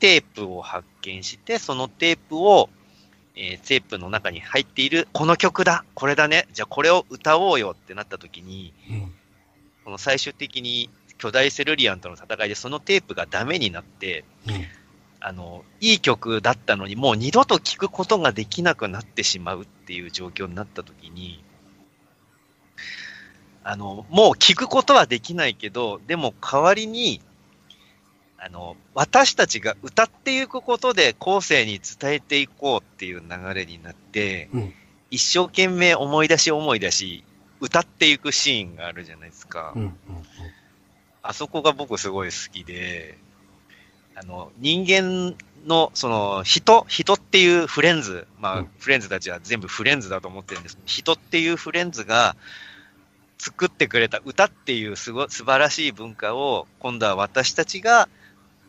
[0.00, 2.68] テープを発見して、そのテープを、
[3.40, 5.84] えーテープの中に入っている、この曲だ。
[5.94, 6.48] これだね。
[6.52, 9.14] じゃあこれを歌おうよってなった時に、うん。
[9.84, 14.54] この最終的に巨大セルリアンとの戦いでそのテープがダメになって、うん。
[15.20, 21.44] あの、いい曲だったのにもう二度と聴くことができなくなってしまうっていう状況になった時に、
[23.62, 27.20] あの、もう聴くことはできないけど、でも代わりに、
[28.38, 34.74] あの、私たちが歌っていくことで後世に伝えていこうっていう流れになって、うん
[35.10, 37.24] 一生懸命思い出し思い出し、
[37.60, 39.72] 歌っていくシーンがあるじゃないですか。
[39.74, 39.82] うん。
[39.82, 39.94] うん。
[41.22, 43.16] あそこが僕すごい好きで、
[44.14, 45.34] あの、人間
[45.66, 52.36] の、その、人、人っていうフレンズ、まあ、うんフレンズたちは全部フレンズだと思ってるんですけど人っていうフレンズが
[53.38, 58.08] 作ってくれた歌っていうすご、素晴らしい文化を、今度は私たちが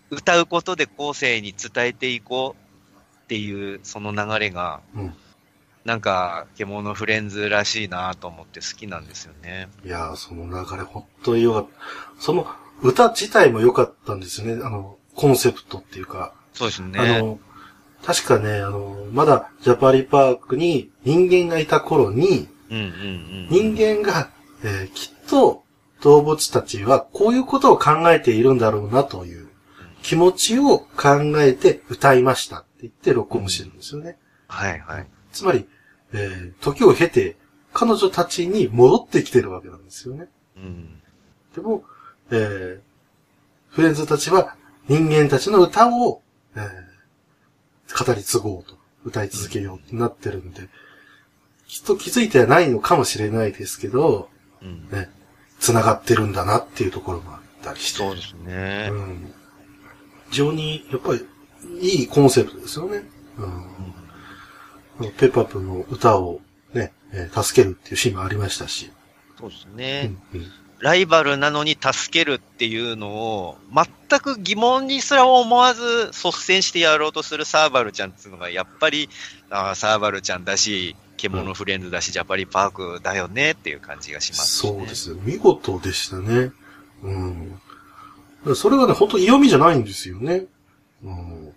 [0.09, 5.13] 歌うことで後世に伝えていこうっていう、その流れが、うん
[5.85, 9.69] なんか、獣フレンズらしいなと思って好きなんですよね。
[9.83, 12.21] いやー、その流れ本当に良かった。
[12.21, 12.45] その
[12.83, 14.61] 歌自体も良かったんですよね。
[14.63, 16.33] あの、コンセプトっていうか。
[16.53, 16.99] そうですね。
[16.99, 17.39] あの、
[18.05, 23.47] 確かね、あの、まだジャパリパークに人間がいた頃に、うんうんうん。
[23.49, 24.29] 人間が、
[24.63, 25.63] えーきっと
[26.01, 29.48] 動物たちはこういうことを考えているんだろうなという
[30.01, 34.17] 気持ちを考えて歌いましたって言って録音してるんですよね。
[34.47, 35.07] はいはい。
[35.31, 35.67] つまり、
[36.13, 37.37] えー時を経て
[37.73, 40.27] 彼女たちに戻ってきてるわけなんですよね。
[40.57, 41.01] うん。
[41.55, 41.83] でも、
[42.31, 42.79] えー
[43.69, 44.55] フレンズたちは
[44.87, 46.21] 人間たちの歌を、
[46.55, 46.89] えー
[48.05, 50.61] 語り継ごうと、歌い続けようってなってるんで、
[51.67, 54.29] きっと気づいてはないのかもしれないですけど、
[54.61, 54.87] うん。
[54.91, 55.09] ね、
[55.59, 57.97] 繋がってるんだなっていうところもあったりして。
[57.99, 58.89] そうですね。
[58.91, 59.33] うん。
[60.29, 61.25] 非常に、やっぱり、
[61.81, 63.03] いいコンセプトですよね。
[64.99, 65.11] うん。
[65.11, 66.41] ペッパープの歌を
[66.73, 68.91] ね、えー、助けるっていうシーンもありましたし。
[69.39, 70.11] そうですね。
[70.33, 79.09] うんうんライバルなのに助けるっていうのを、全く疑問にすら思わず率先してやろうとするサーバルちゃんっていうのが、やっぱり、
[79.49, 85.17] あサーバルちゃんだし、獣フレンズだし、ジャパリパークだよねっていう感じがします、ね、そうです。
[85.21, 86.51] 見事でしたね。
[87.03, 87.61] うん。
[88.55, 90.45] それがね、本当嫌味じゃないんですよね。
[91.03, 91.53] うん。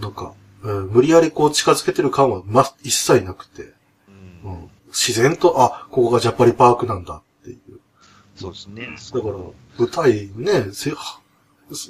[0.00, 0.34] なんか、
[0.64, 3.72] えー、無理やりこう近づけてる感は、ま、一切なくて。
[4.44, 7.80] うん、自然と、あ、ここがジャパリパークなんだっていう。
[8.36, 8.88] そうですね。
[9.14, 9.34] だから、
[9.78, 10.92] 舞台ね、せ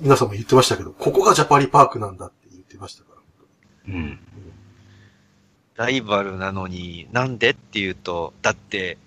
[0.01, 3.11] 皆さんも言ってましたけど、ここがジャパリパークなんだって言ってましたか
[3.87, 3.95] ら。
[3.95, 4.19] うん。
[5.77, 8.99] ライバルなのになんでっていうと、だって、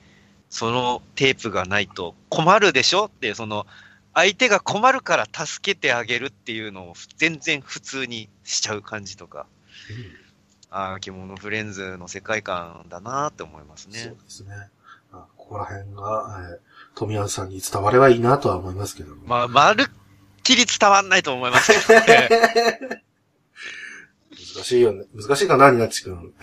[0.51, 3.65] そのテープがないと困るでしょって、その、
[4.13, 9.47] 相手が困るから助けてあげるっていうのを全然普通にしちゃう感じとか。
[9.89, 10.21] うん
[10.71, 13.99] ああ、着物フレンズの世界観だなって思いますね。
[13.99, 14.53] そうですね。
[15.11, 16.59] あここら辺が、えー、
[16.95, 19.85] 富安さんに伝わればいいなとは思いますけどまあ、まるっ
[20.43, 22.29] きり伝わんないと思いますけどね。
[24.55, 25.03] 難しいよね。
[25.13, 26.33] 難しいかな、ニナッチ君。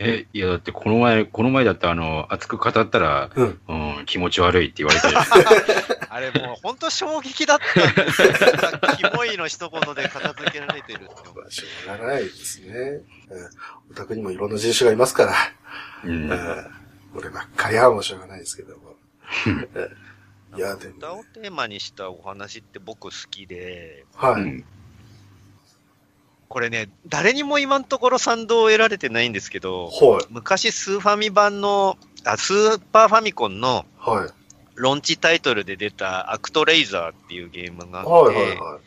[0.00, 5.08] え、いや、だってこの前、この前だってあの、熱く語ったら、うん、うん、気持ち悪いって言われて。
[6.08, 8.28] あれもう本当衝撃だったんですよ。
[8.96, 11.50] キモいの一言で片付けられてるって。
[11.50, 13.00] しょうがないですね。
[13.90, 15.34] お宅にもいろんな人種がいますから。
[16.04, 16.30] うん、
[17.14, 18.94] 俺ばっかりはもうしょうがないですけども。
[20.56, 24.06] いや、でも、歌をテーマにしたお話って僕好きで。
[24.14, 24.64] はい。
[26.48, 34.30] これね、誰にも今のところ賛同を得られてないんですけど、はい、昔スーファミ版の、あ、スーパーファミコンの、はい、
[34.74, 38.80] ロンチタイトルで出たアクトレイザーっていうゲームがあって、はいはいはい、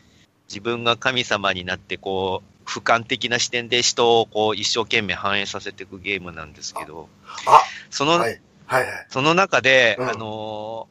[0.48, 7.10] 自分が神様になってこう、俯瞰的な視点で人をこう一生懸命反映させていくゲームなんですけど、
[7.46, 8.42] あその、はい。
[8.66, 10.88] はいはい、その中で、うん、あの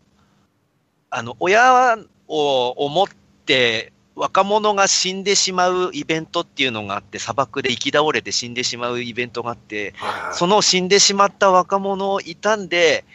[1.09, 1.97] あの、親
[2.29, 3.07] を思っ
[3.47, 9.95] て若者が死んでしまうイベントっていうのがあって、砂漠で生き倒れて死んでしまうイベントがあって、
[10.35, 13.07] その死んでしまった若者を悼んで、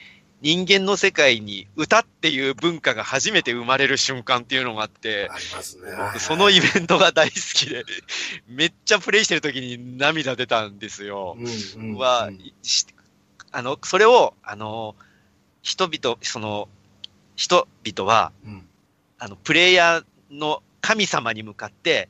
[0.41, 5.91] 人間の世界に歌っていう文化が初めて生まれる瞬間っていうのがあって、ありますね。
[5.95, 7.85] 僕そのイベントが大好きで、
[8.49, 11.37] めっちゃプレイしてる時に涙出たんですよ。
[11.37, 12.31] うんうんうん、は、
[13.51, 14.95] あの、それを、あの、
[15.61, 16.67] 人々、その、
[17.35, 18.67] 人々は、うん、
[19.19, 22.09] あの、プレイヤーの神様に向かって、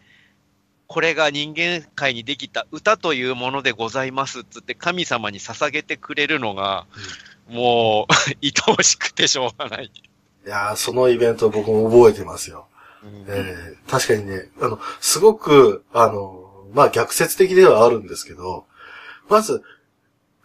[0.88, 8.14] これが人間界にできた歌というものでございますっつって神様に捧げてくれるのが、うんもう、
[8.44, 9.86] 愛おしくてしょうがない。
[9.86, 12.68] いやー、そのイベント僕も覚えてますよ。
[13.04, 18.66] うん、えー、確かにね、あの、すごく、あの、まあ逆説的ではあるんですけど、
[19.30, 19.62] まず、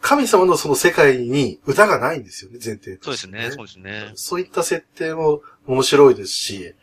[0.00, 4.12] 神様のその世界に歌がないんですよね、前提、ね、そうですね、そうですね。
[4.14, 6.74] そういった設定も面白いですし、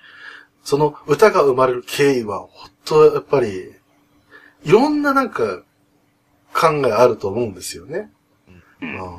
[0.68, 3.72] その歌が生まれる経緯は、ほんとやっぱり、
[4.66, 5.64] いろんななんか、
[6.54, 8.12] 考えあると思うんですよね。
[8.82, 9.18] うん、うん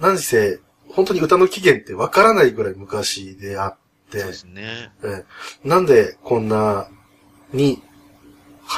[0.00, 0.58] 何せ、
[0.88, 3.76] 本当に歌の起源ってわからないぐらい昔であっ
[4.10, 4.90] て、そうですね。
[5.04, 5.24] え
[5.68, 6.88] なんでこんな
[7.52, 7.82] に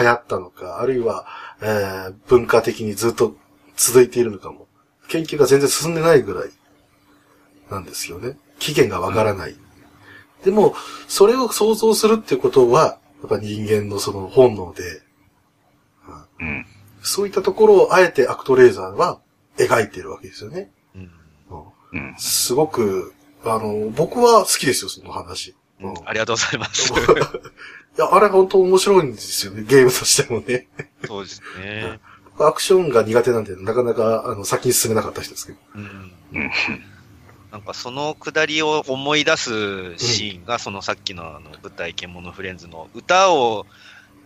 [0.00, 1.24] 流行ったのか、あるいは、
[1.60, 3.36] えー、文化的にずっと
[3.76, 4.66] 続いているのかも、
[5.06, 6.50] 研究が全然進んでないぐらい
[7.70, 8.36] なんですよね。
[8.58, 9.52] 起源がわからない。
[9.52, 9.58] うん、
[10.44, 10.74] でも、
[11.08, 15.02] それを想像するっていうことは、やっぱ人間のその本能で、
[16.40, 16.66] うん、
[17.02, 19.20] そういったところをあえてアクトレーザーは
[19.56, 20.70] 描いているわけですよね。
[21.92, 22.14] うん。
[22.18, 23.14] すごく、
[23.44, 25.54] あの、僕は好きですよ、その話。
[25.80, 26.92] うん、ありがとうございます。
[26.94, 26.96] い
[27.98, 30.68] や、あれ本当面白いんですよね、ゲームとしてもね。
[31.04, 32.00] そうですね。
[32.38, 35.58] アクションが苦手なんで、なかなか、あの、先に進めなかった人ですけど。
[35.74, 36.12] うん。
[37.52, 39.50] なんかそのくだりを思い出す
[39.98, 43.66] シーンが、そのさっきのあの舞台獣フレンズの歌を、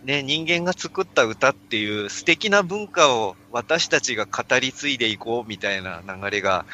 [0.05, 6.66] ね、人間が作った歌っていう素敵な文化を私たちが語り継いでいこうみたいな流れが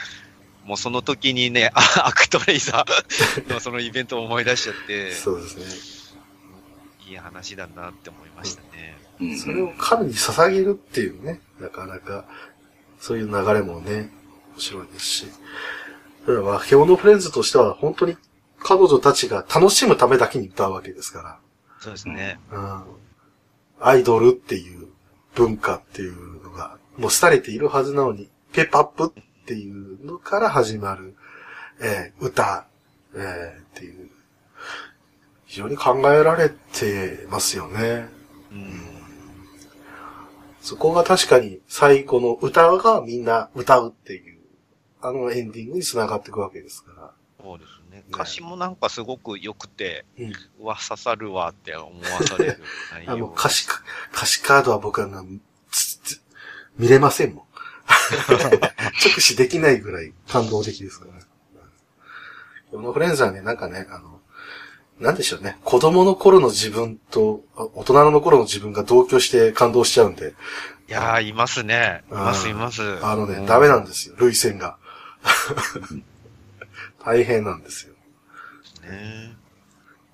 [0.65, 5.65] もうその時にね、アクトレイザーのそのイベントを思い出しちゃって、そうですね。
[7.09, 8.97] いい話だなって思いましたね。
[9.21, 12.27] うん、それを神に捧げるっていうね、なかなか、
[13.01, 14.11] そういう流れもね、
[14.53, 15.27] 面白いですし。
[16.27, 18.17] だから、ヘオノフレンズとしては本当に
[18.61, 21.39] 彼女たちが楽しむためだけに歌うわけですから。
[21.81, 22.39] そうですね。
[22.53, 22.83] うん。
[23.81, 24.89] アイドルっていう
[25.35, 31.17] 文化っていうのが、もう廃れているはずなのに、ペップアップっていうのから始まる、
[31.81, 32.67] えー、歌、
[33.15, 34.11] えー、っていう、
[35.47, 38.09] 非常に考えられてますよね。
[38.53, 38.81] うん、
[40.61, 44.32] そこが確かに最後の歌がみんな歌うっていう、
[45.03, 47.11] あのエンディングに繋がっていくわけですから。
[47.41, 48.05] そうですね。
[48.13, 52.63] 歌詞もなんかすごく良くて、うん、うわ、刺さるわって思わされる
[53.07, 53.67] あの、歌詞、
[54.15, 55.25] 歌詞カードは僕は
[56.79, 57.45] 見れませんもん。
[59.05, 61.13] 直視できないぐらい感動的ですから。
[62.71, 64.21] このフレンズはね、なんかね、あの、
[65.01, 65.59] なんでしょうね。
[65.65, 67.43] 子供の頃の自分と、
[67.75, 70.35] 大人の頃の自分が同居して感動しちゃうんで。
[70.89, 72.05] いやー、いますね。
[72.11, 73.05] います、います。
[73.05, 74.15] あのね、ダメなんですよ。
[74.19, 74.79] 類線が。
[77.05, 77.95] 大変なんですよ。
[78.83, 79.37] ね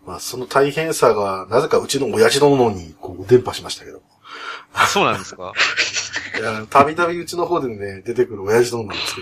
[0.06, 4.02] まあ、その大変さが、なぜかうちの親父ののに、こう、伝播しましたけど。
[4.72, 5.52] あ、そうなんですか？
[6.38, 9.20] いや、たびたびうちの方でね、出てくる親父のなんですけ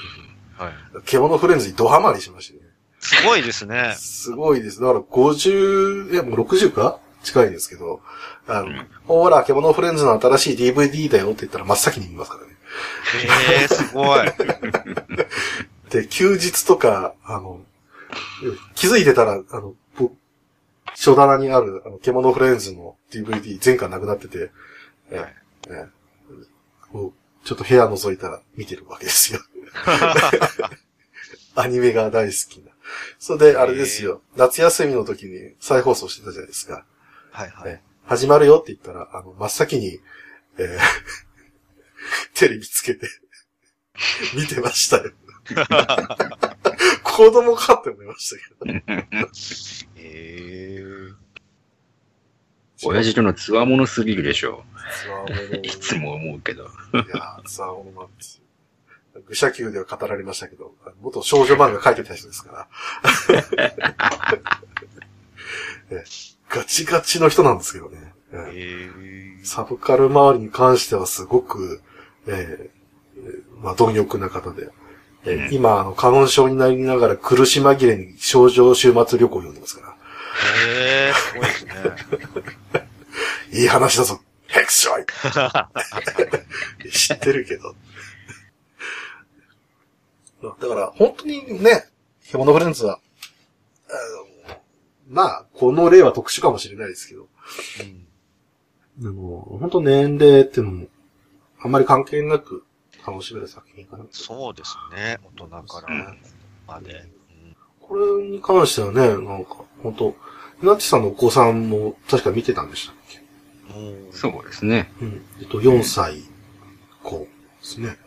[0.58, 0.74] ど、はい。
[1.04, 2.60] 獣フレンズにドハマりしましてね。
[3.00, 3.94] すごいですね。
[3.98, 4.80] すごいです。
[4.80, 6.98] だから50、いや、もう60か？
[7.22, 8.00] 近いですけど、
[8.46, 12.56] あの、うん、ほら、獣フレンズの新しい DVD だよって言ったら真っ先に見ますからね。
[13.58, 14.26] ええー、すごい。
[15.90, 17.60] で、休日とか、あの、
[18.74, 19.74] 気づいてたら、あの、
[20.94, 25.34] 書棚にある、あの、獣フレンズの DVD 全巻なくなってて、はい、
[25.68, 25.86] ええ
[26.92, 29.40] こうちょっと部屋覗いたら見てるわけですよ。
[31.54, 32.72] アニメが大好きな。
[33.18, 34.22] それで、あれですよ。
[34.36, 36.84] 夏休みの時に再放送してたじゃないですか。
[37.30, 37.82] はいはい。
[38.04, 40.00] 始まるよって言ったら、あの、真っ先に、
[40.58, 40.78] えー、
[42.34, 43.08] テレビつけて
[44.34, 45.12] 見てましたよ。
[47.02, 48.82] 子供かって思いましたけど。
[49.96, 51.14] えー。
[52.84, 54.64] 親父とのつわものすぎるでしょ。
[55.02, 55.62] つわもの。
[55.62, 56.64] いつも思うけど。
[56.64, 56.66] い
[57.14, 58.42] や、つわものなんですよ。
[59.26, 62.68] 愚者級では語られましたけど、元少女漫画書いてた人ですから。
[66.48, 68.12] ガチガチの人なんですけどね。
[68.32, 71.80] えー、サブカル周りに関してはすごく、
[72.26, 74.68] えー、まあ、貪欲な方で。
[75.50, 79.96] 今、あの、花粉症になりながら苦し紛れに症状週末旅行を読んでますから。
[80.68, 81.72] へえー、すごいですね。
[83.60, 87.74] いい話だぞ、ヘクショイ知ってるけど。
[90.42, 91.88] だから、本当にね、
[92.28, 93.00] 獣フレンズは、
[95.08, 97.28] まあ、この例は特殊かもしれないですけど、
[98.98, 100.86] うん、でも、本当年齢っていうのも、
[101.60, 102.64] あんまり関係なく
[103.06, 104.04] 楽しめる作品かな。
[104.10, 106.14] そうですね、大人から
[106.66, 106.92] まで。
[106.94, 106.96] う
[107.48, 110.16] ん、これに関してはね、なんか、本当
[110.62, 113.20] ナッチさんのお子さんも確か見てたんでしたっけ？
[114.12, 114.90] そうですね。
[115.00, 115.24] うん。
[115.40, 116.22] えっと、4歳
[117.02, 117.28] 子で
[117.62, 117.98] すね。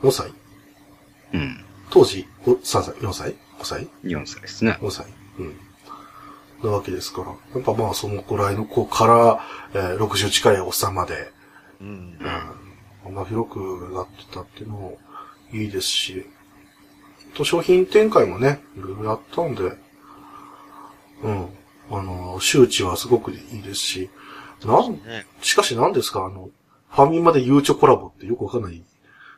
[0.00, 0.32] 5歳？
[1.32, 1.64] うん。
[1.90, 4.78] 当時、3歳、4歳 ?5 歳 ?4 歳ですね。
[4.80, 5.06] 5歳。
[5.38, 5.56] うん。
[6.62, 7.28] なわけですから。
[7.28, 11.32] やっぱまあ、そのくらいの子から、えー、60近いおっさんまで、
[11.80, 11.88] うん。
[11.88, 12.18] うん。
[13.04, 14.98] こんな広くなってたっていうのも
[15.52, 16.26] いいですし、
[17.34, 19.62] と商品展開もね、いろいろやったんで、
[21.22, 21.48] うん。
[21.90, 24.10] あの、周知はすごくいいですし、
[24.64, 26.24] なん、ね、しかし何ですか？
[26.24, 26.48] あの、
[26.88, 28.82] ファミマでゆうちょコラボってよくわかんない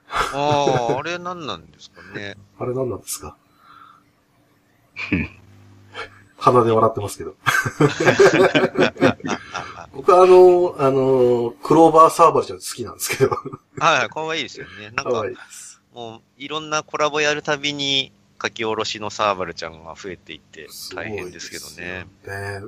[0.09, 2.37] ああ、あれ何なんですかね？
[2.61, 3.37] あれ何なんですか？
[6.53, 7.35] 鼻で笑ってますけど。
[9.93, 13.37] 僕はあの、あの、クローバーサーバーちゃん好きなんですけど。
[13.79, 14.93] はい、かわいいですよね。
[14.95, 15.37] なんか、いい
[15.93, 22.07] もう、いろんなコラボやるたびに、書き下ろしのサーバルちゃんが増えていって、大変ですけどね。
[22.27, 22.61] ね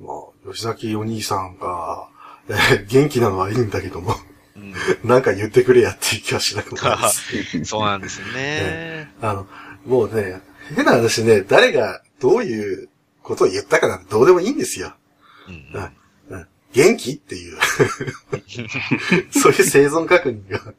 [0.00, 2.08] まあ、吉崎お兄さんが、
[2.48, 4.16] えー、元気なのはいいんだけども、
[4.56, 4.74] うん、
[5.08, 6.98] なんか言ってくれやっていう気はしなくな。
[7.64, 9.14] そうなんですねね。
[9.20, 9.46] あの、
[9.86, 10.40] もうね、
[10.74, 12.88] 変な話ね、誰がどういう
[13.22, 14.94] ことを言ったかなんてどうでもいいんですよ。
[15.48, 15.54] うん
[16.30, 17.58] うん、元気っていう
[19.30, 20.74] そういう生存確認が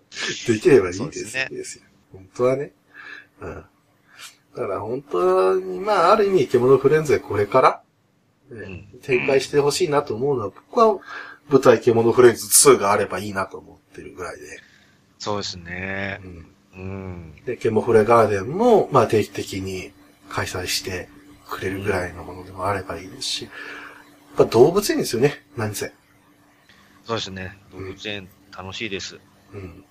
[0.48, 1.48] できればいいですね。
[1.52, 1.84] ですよ。
[2.12, 2.72] 本当はね。
[3.41, 3.66] うん。
[4.56, 7.82] だから本当に、まあ、ある意味、獣フレンズでこれから、
[8.52, 11.00] ね、展開してほしいなと思うのは、僕は
[11.50, 14.41] 舞台獣フレンズ2があればいいなと思ってるぐらいで。
[15.18, 16.22] そうですね。
[16.24, 16.48] うん。
[16.76, 19.91] うん、で、ケモフレガーデンも、まあ定期的に
[20.30, 21.08] 開催して
[21.50, 23.52] くれるぐらいのものでもあればいいですし、やっ
[24.38, 25.91] ぱ動物園ですよね、何せ。
[27.06, 27.58] そうですね。
[27.72, 29.20] 動物園、楽しいです。
[29.54, 29.86] うん。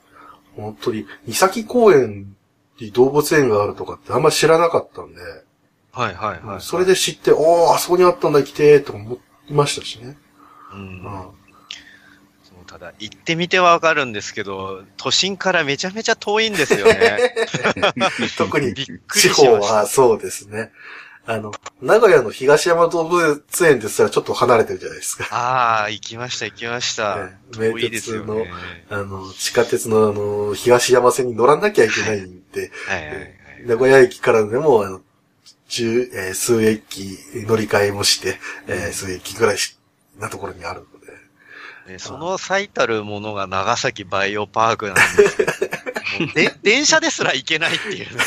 [0.56, 2.34] 本当に、三崎公園
[2.80, 5.20] に動物園があるとかってあんま知らなかったんで、
[5.92, 10.16] はいはいはい、はい、それで知って、おー、あそこにあったんだ、来て、と思いましたしね。
[10.72, 11.04] うん。
[11.04, 11.42] うん
[12.72, 17.34] ただ、行ってみてわかるんですけど、都心からめちゃめちゃ遠いんですよね。
[18.38, 20.70] 特に地方はそうですね。
[21.24, 25.28] あの、名古屋の東山動物園ですらちょっと離れてるじゃないですか。
[25.30, 27.16] ああ、行きました、行きました。
[27.26, 28.50] ね名鉄の、ね。
[28.90, 33.34] あの、地下鉄のあの、東山線に乗らなきゃいけないんで、はいはいはい。
[33.66, 35.00] 名古屋駅からでも、あの、
[35.68, 37.16] 十、えー数駅
[37.46, 39.78] 乗り換えもして、えー数駅ぐらいし
[40.18, 40.86] なところにあるの
[41.86, 41.92] で。
[41.92, 45.46] ね、その最たるものが長崎バイオパークなんですよ。
[45.48, 45.81] も う
[46.34, 48.24] で電車ですら行けないっていうね。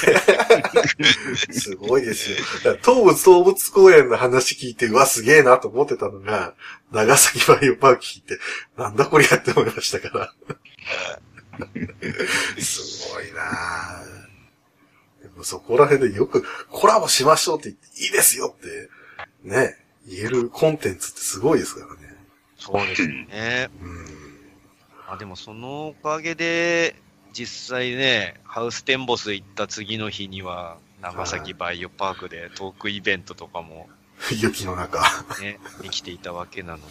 [1.51, 2.37] すごいですよ。
[2.83, 6.53] 東武動物公園の話聞いて、うわ、すげえなと思ってたのが、
[6.91, 8.39] 長崎バイオパーク聞いて、
[8.77, 10.33] なんだこりゃって思いましたから。
[12.59, 18.89] すごいなぁでもそこら辺でよくコラボしましょうって言って、いいですよって、
[19.43, 22.15] ね、言えるコンテンツってすごいですからね。
[22.57, 23.69] そうですね。
[23.81, 24.05] うん。
[25.07, 26.95] あでもそのおかげで、
[27.35, 33.89] 実際ね、ハウステンボス行った次の日には、長崎バイオパークでトークイベントとかも
[34.31, 35.01] 雪の中。
[35.41, 36.83] ね、できていたわけなので。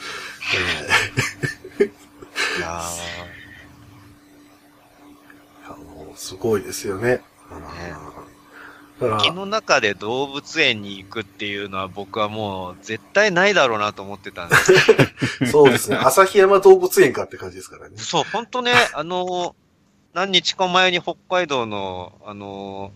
[1.80, 1.84] え
[2.58, 2.94] いやー
[5.66, 7.22] いやもうすごいですよね。
[7.50, 14.74] だからー、木の中で動物園に行くっていうのは僕はもう絶対ないだろうなと思ってたんです
[15.50, 15.96] そうですね。
[15.96, 17.96] 旭山動物園かって感じですからね。
[17.96, 19.56] そう、ほんとね、あの、
[20.14, 22.92] 何日か前に北海道の、あの、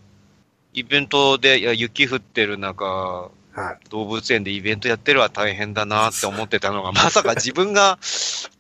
[0.73, 3.79] イベントで、いや、雪降ってる中、はい。
[3.91, 7.99] 動物園でイベントやってるは大変だなって思ってたのが、まさか自分が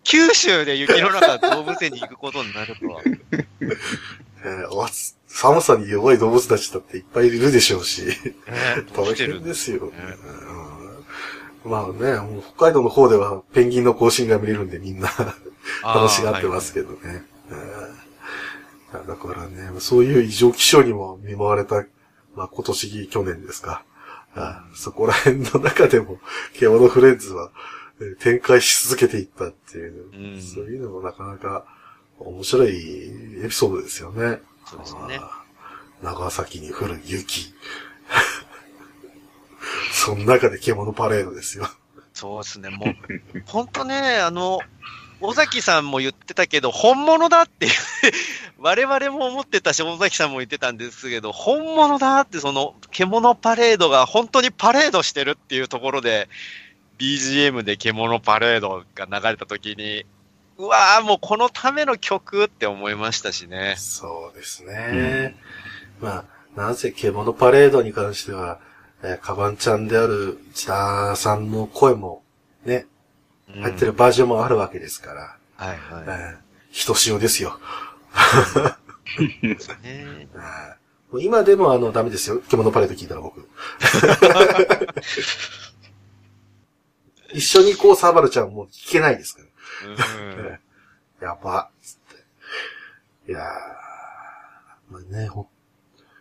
[0.02, 3.00] 九州で雪の中動物園に行くことになるとは。
[4.44, 4.88] えーわ
[5.28, 8.14] 寒さに弱い動物たちだっていっぱいいるでしょうし、ね、
[8.96, 9.92] どう大してる変ですよ、ね
[11.64, 15.10] うんまあね、もう北海道の方ではペンギンの更新が見れるんでみんな。
[15.84, 17.24] 楽しがってますけどね。
[18.94, 21.84] うんだからね、そういう異常気象にも見舞われた、
[22.34, 23.84] まあ今年、去年ですか。
[24.34, 26.18] あそこら辺の中でも、
[26.54, 27.50] 獣フレンズは
[28.00, 31.66] えー展開し続けていったっていう、うんそういうのもなかなか
[32.18, 34.40] 面白いエピソードですよね。
[34.66, 35.20] そうですね。
[36.02, 37.52] 長崎に降る雪。
[39.92, 41.68] その中で獣パレードですよ。
[42.14, 44.58] そうですね、もう、ほんとね、あの、
[45.20, 47.68] 尾崎さんも言ってたけど、本物だって
[48.58, 56.28] 我々も思ってたし、尾崎さんも言ってたんですけど、本物だって、その、獣パレードが本当にパレードしてるっていうところで、
[56.98, 60.04] BGM で獣パレードが流れた時に、
[60.56, 63.74] うわーもうこのための曲って思いましたしね。
[63.78, 65.36] そうですね。
[66.00, 66.24] ま
[66.56, 68.60] あ、なぜ獣パレードに関しては、
[69.02, 72.24] えーカバンちゃんである千田さんの声も
[72.64, 72.97] ね、うん
[73.54, 76.36] 入ってるバージョンもあるわけですから、はいえはー、
[76.70, 77.58] ひとしおですよ。
[81.20, 82.40] 今でもあの、ダメですよ。
[82.40, 83.48] 獣パレード聞いたら僕。
[87.32, 89.48] 一緒にこう、サーバルちゃんもう聞けないですから。
[89.88, 89.92] う
[90.54, 90.58] ん
[91.20, 91.96] やば、つっ
[93.26, 93.32] て。
[93.32, 93.44] いやー、
[94.90, 95.48] まあね、ほ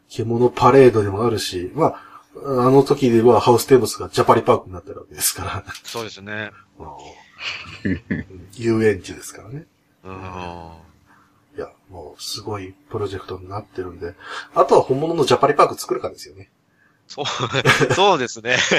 [0.09, 2.01] 獣パレードでもあるし、まあ、
[2.35, 6.51] あの時ではハウステンボスがジャパリパークになってるわけですから、そうですね。
[8.55, 9.65] 遊園地ですからね。
[10.03, 10.71] うん
[11.57, 14.13] いや、もうすごいプロジェクトになってるんで、
[14.53, 16.49] あとは本物のジャパリパーク作るかですよね。
[17.07, 17.25] そう、
[17.95, 18.57] そうですね。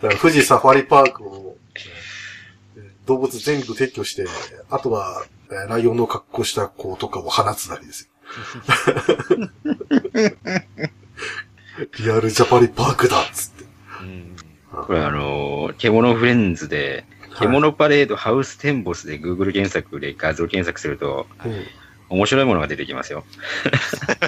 [0.00, 4.24] だから富士サファリパークを、えー動物全部撤去して、
[4.70, 8.10] あとは、えーライオンの格好した子とかを放つなりですよ。
[11.98, 13.53] リアルジャパリパークだっつって。
[14.80, 17.04] うんこれあのー、獣フレンズで、
[17.38, 21.64] 獣パレードハウステンボスで Google 検索で画像検索すると、うん
[22.10, 23.24] 面白いものが出てきますよ。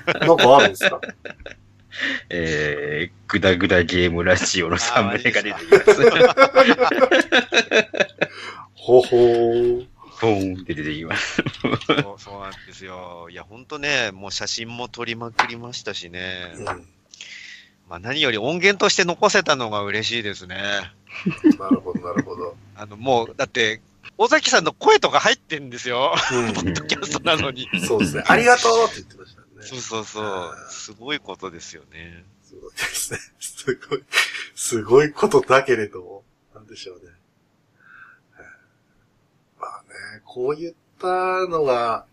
[0.06, 0.98] なんかあるんですか？
[2.30, 6.10] えー、グダグダゲームラジオのサムネが出てきます。
[8.74, 9.86] ほほー。
[10.18, 11.42] ポーンって出てきます。
[11.86, 13.28] そうそうなんですよ。
[13.30, 16.54] いや、ほんとね、もう写真も撮りまくりましたしね。
[16.56, 16.88] うん。
[17.88, 20.56] まあ何より音源として残せたのが嬉しいですね。
[21.58, 22.56] なるほど、なるほど。
[22.76, 23.80] あの、もう、だって、
[24.18, 26.14] 尾崎さんの声とか入ってんですよ。
[26.32, 27.68] うんポッドキャストなのに。
[27.86, 28.24] そうですね。
[28.26, 29.46] ありがとうって言ってましたね。
[29.60, 30.54] そうそうそう。
[30.70, 32.24] すごいことですよね。
[32.44, 33.18] すごいですね。
[33.40, 34.04] すごい、
[34.54, 36.24] すごいことだけれども、
[36.54, 37.12] なんでしょうね。
[39.60, 42.04] まあね、こういったのが、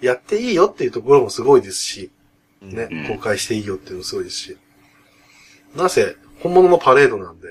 [0.00, 2.10] やっていいよっていうところもすごいですし、
[2.68, 4.58] ね、うん公開していいよっていうのもすごいですし、
[5.74, 7.48] なぜ、本物のパレードなんで、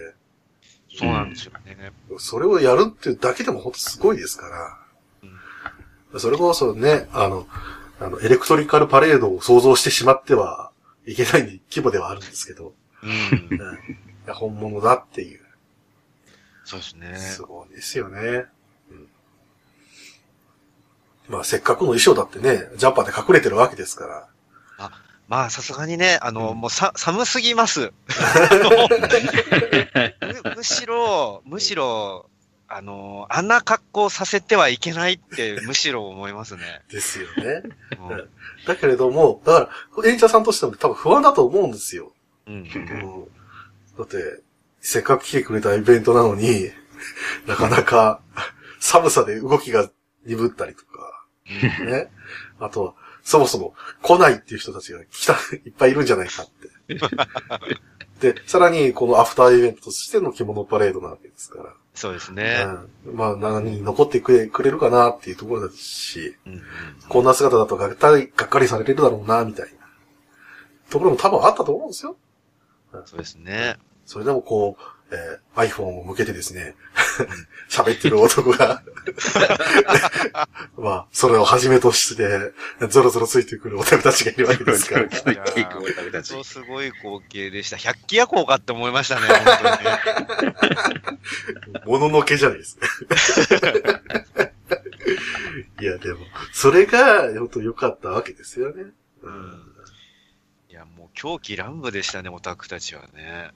[0.95, 1.91] そうなんですよね。
[2.19, 4.47] それをやるっていうだけでも本当すごいですか
[6.11, 7.47] ら、それこそね、あの、
[7.99, 10.71] あの、エレクトリカルパレードを想像してしまっては、
[11.05, 13.57] いけない規模ではあるんですけど、うん。
[13.57, 15.41] うん、本物だっていう。
[16.63, 17.17] そうですね。
[17.17, 18.45] すごいですよね。
[18.89, 19.09] うん、
[21.27, 24.27] まあせっかくの衣装だってね、ジャンパーで隠れてるわけですから。
[25.27, 27.91] まあ、さすがにね、あの、うんもうさ、寒すぎます。
[30.21, 32.29] むむしろ、むしろ、
[32.67, 36.81] あの、あんな格好させてはいけないって、むしろ思いますね。
[36.91, 37.63] ですよね。
[38.09, 38.29] うん
[38.65, 42.13] だけれども、だから、演者さんとしても多分不安だと思うんですよ。
[42.47, 42.53] うん。
[42.53, 43.27] うん
[43.97, 44.41] だって、
[44.79, 46.71] せっかく来てくれたイベントなのに、
[47.45, 48.21] なかなか
[48.79, 49.89] 寒さで動きが
[50.25, 51.25] 鈍ったりとか、
[51.85, 52.09] ね。
[52.59, 52.93] あとは、
[53.23, 55.33] そもそも来ないっていう人たちが来た、
[55.65, 56.99] いっぱいいるんじゃないかって。
[58.33, 61.73] で、さらにこのアフターイベントとしての着物パレードなわけですから。
[61.93, 62.65] そうですね。
[63.05, 66.61] うん、まあ、何人残ってくれくれるかなっていうところですし、うんうん
[67.09, 69.71] こんな姿だとがっかり、がっかりされるだろうな、みたいな。
[70.89, 72.15] ところも多分あったと思うんですよ。
[73.05, 73.77] そうですね。
[74.05, 74.83] それでもこう、
[75.13, 76.73] えー iPhone を向けてですね、
[77.69, 78.81] 喋ってる男が、
[80.77, 82.51] まあ、それをはじめとして、
[82.89, 85.01] ゾロゾロついてくるオタクたちがいるわけですから。
[85.01, 87.77] いやー本当すごい光景でした。
[87.77, 89.69] 百鬼夜行かって思いましたね、 本当
[91.69, 91.83] にね。
[91.85, 92.87] もののけじゃないですね。
[95.81, 98.85] いや、でも、それが、本当良かったわけですよね。
[99.21, 99.72] うん
[101.13, 103.51] 狂気乱舞でしたね、オタクたちはね。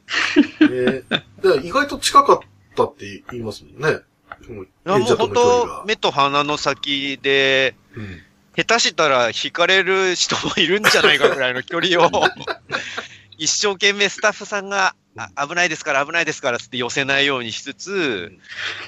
[0.62, 1.04] ね
[1.42, 2.40] で意外と近かっ
[2.76, 4.00] たって言いますもんね。
[4.48, 8.22] もう本当目と鼻の先で、うん
[8.58, 12.10] 下手したら惹かれる人もいるんじゃないかぐらいの距離を、
[13.38, 18.36] 一生懸命スタッフさんが、あ危ないですから危ないですからつって寄せないようにしつつ、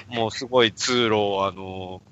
[0.08, 2.02] もうすごい通路を、あの、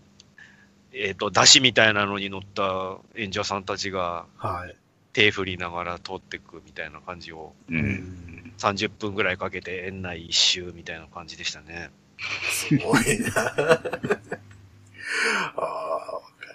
[0.93, 4.77] えっ、と、出汁みたいなのに乗った演者さんたちがはい。
[5.19, 7.75] 手振りながら通っていくみたいな感じを、う。
[7.75, 8.53] うんん。
[8.57, 11.91] 30分ぐらいかけて園内一周みたいな感じでしたね。
[12.53, 13.33] すごいな。
[15.57, 16.55] ああ、わかる。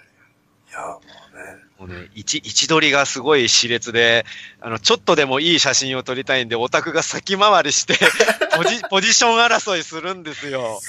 [0.70, 1.63] いや、もうね。
[1.78, 4.24] もうね、位置、位置取りがすごい熾烈で、
[4.60, 7.98] あの、ちょっとでもいい写真を撮りたいんで、オタクが先回りして、
[8.56, 10.80] ポジ、ポジション争いするんですよ。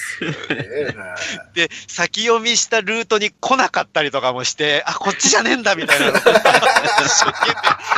[1.56, 7.56] で、先読みしたルートに来なかったりとかもして、あ、こっちじゃねえんだみたいな 一生懸命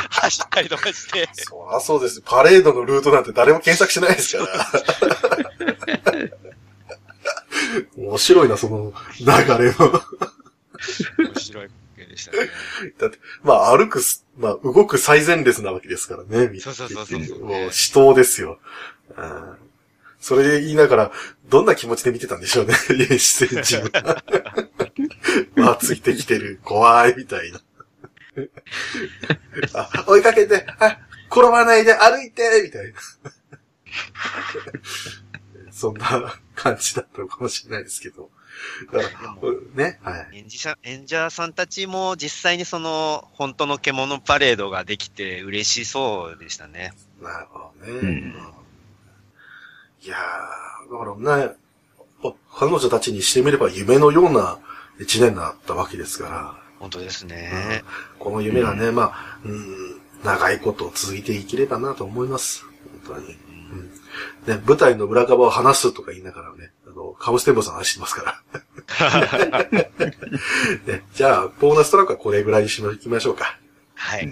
[0.08, 2.22] 走ったりとかして、そりゃそうです。
[2.24, 4.66] パレードのルートなんて誰も検索しないですから。
[7.98, 10.02] 面白いな、その流れの。
[11.18, 11.70] 面白い
[12.18, 12.50] したね。
[12.98, 16.58] だって、まあ歩くす、まあ動く最前列なわけですからね。
[16.60, 18.60] そうそうそうそうそうもう死闘ですよ。
[19.16, 19.68] うん
[20.20, 21.12] それで言いながら、
[21.48, 22.74] どんな気持ちで見てたんでしょうね。
[23.18, 24.24] 出演陣は。
[25.54, 27.60] まあついてきてる、怖い、みたいな。
[29.74, 30.98] あ、追いかけて、あ、
[31.30, 32.98] 転ばないで歩いて、みたいな。
[35.70, 38.30] そんな感じだったのかもしれないですけど。
[38.92, 39.08] だか
[39.76, 40.38] ら、ね、はい。
[40.38, 46.92] 演者演者さんたちも実際にその、本当の獣パレードができて嬉しそうでしたね。
[47.22, 47.92] なるほどね。
[47.92, 48.34] うん
[50.00, 51.54] いやー、だからね、
[52.54, 54.58] 彼女たちにしてみれば夢のような
[55.00, 57.82] 一年だったわけですから、本当ですね。
[58.18, 62.64] この夢がね、まあ、うん、長いこと続いていければなと思います。
[63.06, 63.34] 本当に。
[63.34, 63.90] うん
[64.46, 68.42] ね、舞台の裏側を話すとか言いながらね、あの、カムステンボさん話してますから。
[70.86, 73.58] ね、じゃあ、ボーナストラックはこれぐらいにしま、いきましょうか。
[73.94, 74.26] はい。